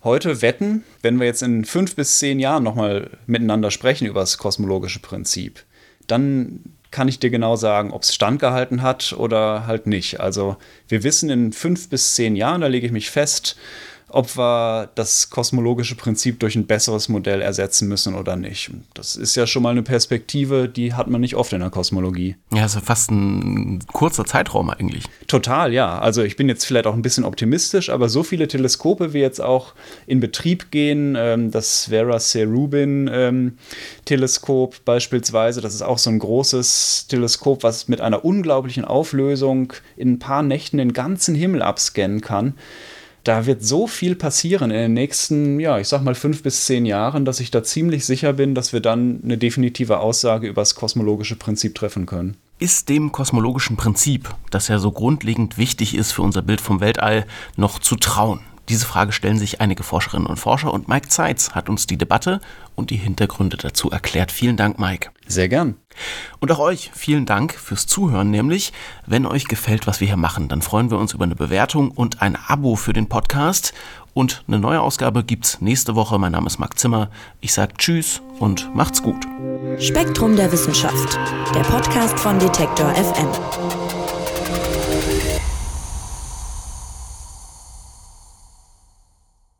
heute 0.06 0.40
wetten, 0.40 0.84
wenn 1.02 1.20
wir 1.20 1.26
jetzt 1.26 1.42
in 1.42 1.66
fünf 1.66 1.96
bis 1.96 2.18
zehn 2.18 2.40
Jahren 2.40 2.62
nochmal 2.62 3.10
miteinander 3.26 3.70
sprechen 3.70 4.06
über 4.06 4.20
das 4.20 4.38
kosmologische 4.38 5.00
Prinzip, 5.00 5.64
dann 6.06 6.60
kann 6.90 7.08
ich 7.08 7.18
dir 7.18 7.28
genau 7.28 7.56
sagen, 7.56 7.90
ob 7.90 8.04
es 8.04 8.14
standgehalten 8.14 8.80
hat 8.80 9.12
oder 9.12 9.66
halt 9.66 9.86
nicht. 9.86 10.20
Also 10.20 10.56
wir 10.88 11.02
wissen 11.02 11.28
in 11.28 11.52
fünf 11.52 11.90
bis 11.90 12.14
zehn 12.14 12.36
Jahren, 12.36 12.62
da 12.62 12.68
lege 12.68 12.86
ich 12.86 12.92
mich 12.92 13.10
fest, 13.10 13.58
ob 14.08 14.36
wir 14.36 14.90
das 14.94 15.30
kosmologische 15.30 15.96
Prinzip 15.96 16.38
durch 16.40 16.54
ein 16.54 16.66
besseres 16.66 17.08
Modell 17.08 17.42
ersetzen 17.42 17.88
müssen 17.88 18.14
oder 18.14 18.36
nicht. 18.36 18.70
Das 18.94 19.16
ist 19.16 19.34
ja 19.34 19.46
schon 19.46 19.62
mal 19.62 19.70
eine 19.70 19.82
Perspektive, 19.82 20.68
die 20.68 20.94
hat 20.94 21.08
man 21.08 21.20
nicht 21.20 21.34
oft 21.34 21.52
in 21.52 21.60
der 21.60 21.70
Kosmologie. 21.70 22.36
Ja, 22.52 22.64
ist 22.64 22.76
ja 22.76 22.80
fast 22.80 23.10
ein 23.10 23.80
kurzer 23.92 24.24
Zeitraum 24.24 24.70
eigentlich. 24.70 25.04
Total, 25.26 25.72
ja. 25.72 25.98
Also 25.98 26.22
ich 26.22 26.36
bin 26.36 26.48
jetzt 26.48 26.64
vielleicht 26.64 26.86
auch 26.86 26.94
ein 26.94 27.02
bisschen 27.02 27.24
optimistisch, 27.24 27.90
aber 27.90 28.08
so 28.08 28.22
viele 28.22 28.46
Teleskope 28.46 29.12
wie 29.12 29.18
jetzt 29.18 29.40
auch 29.40 29.74
in 30.06 30.20
Betrieb 30.20 30.70
gehen, 30.70 31.16
ähm, 31.18 31.50
das 31.50 31.86
Vera 31.86 32.18
C. 32.18 32.44
Rubin 32.44 33.10
ähm, 33.12 33.58
Teleskop 34.04 34.84
beispielsweise, 34.84 35.60
das 35.60 35.74
ist 35.74 35.82
auch 35.82 35.98
so 35.98 36.10
ein 36.10 36.20
großes 36.20 37.06
Teleskop, 37.08 37.64
was 37.64 37.88
mit 37.88 38.00
einer 38.00 38.24
unglaublichen 38.24 38.84
Auflösung 38.84 39.72
in 39.96 40.12
ein 40.12 40.18
paar 40.20 40.42
Nächten 40.42 40.78
den 40.78 40.92
ganzen 40.92 41.34
Himmel 41.34 41.62
abscannen 41.62 42.20
kann 42.20 42.54
da 43.26 43.46
wird 43.46 43.64
so 43.64 43.86
viel 43.86 44.14
passieren 44.14 44.70
in 44.70 44.76
den 44.76 44.94
nächsten, 44.94 45.58
ja, 45.58 45.78
ich 45.78 45.88
sag 45.88 46.02
mal 46.02 46.14
fünf 46.14 46.42
bis 46.42 46.64
zehn 46.66 46.86
Jahren, 46.86 47.24
dass 47.24 47.40
ich 47.40 47.50
da 47.50 47.64
ziemlich 47.64 48.06
sicher 48.06 48.32
bin, 48.32 48.54
dass 48.54 48.72
wir 48.72 48.80
dann 48.80 49.20
eine 49.24 49.36
definitive 49.36 49.98
Aussage 49.98 50.46
über 50.46 50.62
das 50.62 50.76
kosmologische 50.76 51.34
Prinzip 51.34 51.74
treffen 51.74 52.06
können. 52.06 52.36
Ist 52.58 52.88
dem 52.88 53.10
kosmologischen 53.12 53.76
Prinzip, 53.76 54.32
das 54.50 54.68
ja 54.68 54.78
so 54.78 54.92
grundlegend 54.92 55.58
wichtig 55.58 55.94
ist 55.94 56.12
für 56.12 56.22
unser 56.22 56.40
Bild 56.40 56.60
vom 56.60 56.80
Weltall, 56.80 57.26
noch 57.56 57.80
zu 57.80 57.96
trauen? 57.96 58.40
Diese 58.68 58.86
Frage 58.86 59.12
stellen 59.12 59.38
sich 59.38 59.60
einige 59.60 59.84
Forscherinnen 59.84 60.26
und 60.26 60.38
Forscher 60.38 60.72
und 60.72 60.88
Mike 60.88 61.08
Zeitz 61.08 61.50
hat 61.52 61.68
uns 61.68 61.86
die 61.86 61.96
Debatte 61.96 62.40
und 62.74 62.90
die 62.90 62.96
Hintergründe 62.96 63.56
dazu 63.56 63.90
erklärt. 63.90 64.32
Vielen 64.32 64.56
Dank, 64.56 64.78
Mike. 64.78 65.10
Sehr 65.26 65.48
gern. 65.48 65.76
Und 66.40 66.50
auch 66.50 66.58
euch 66.58 66.90
vielen 66.94 67.26
Dank 67.26 67.54
fürs 67.54 67.86
Zuhören, 67.86 68.30
nämlich, 68.30 68.72
wenn 69.06 69.24
euch 69.24 69.46
gefällt, 69.46 69.86
was 69.86 70.00
wir 70.00 70.08
hier 70.08 70.16
machen, 70.16 70.48
dann 70.48 70.62
freuen 70.62 70.90
wir 70.90 70.98
uns 70.98 71.14
über 71.14 71.24
eine 71.24 71.36
Bewertung 71.36 71.90
und 71.90 72.22
ein 72.22 72.36
Abo 72.48 72.74
für 72.74 72.92
den 72.92 73.08
Podcast. 73.08 73.72
Und 74.14 74.44
eine 74.48 74.58
neue 74.58 74.80
Ausgabe 74.80 75.24
gibt's 75.24 75.60
nächste 75.60 75.94
Woche. 75.94 76.18
Mein 76.18 76.32
Name 76.32 76.46
ist 76.46 76.58
Marc 76.58 76.78
Zimmer. 76.78 77.10
Ich 77.40 77.52
sag 77.52 77.78
Tschüss 77.78 78.22
und 78.38 78.74
macht's 78.74 79.02
gut. 79.02 79.26
Spektrum 79.78 80.36
der 80.36 80.50
Wissenschaft, 80.50 81.18
der 81.54 81.60
Podcast 81.60 82.18
von 82.18 82.38
Detektor 82.38 82.90
FM. 82.94 83.85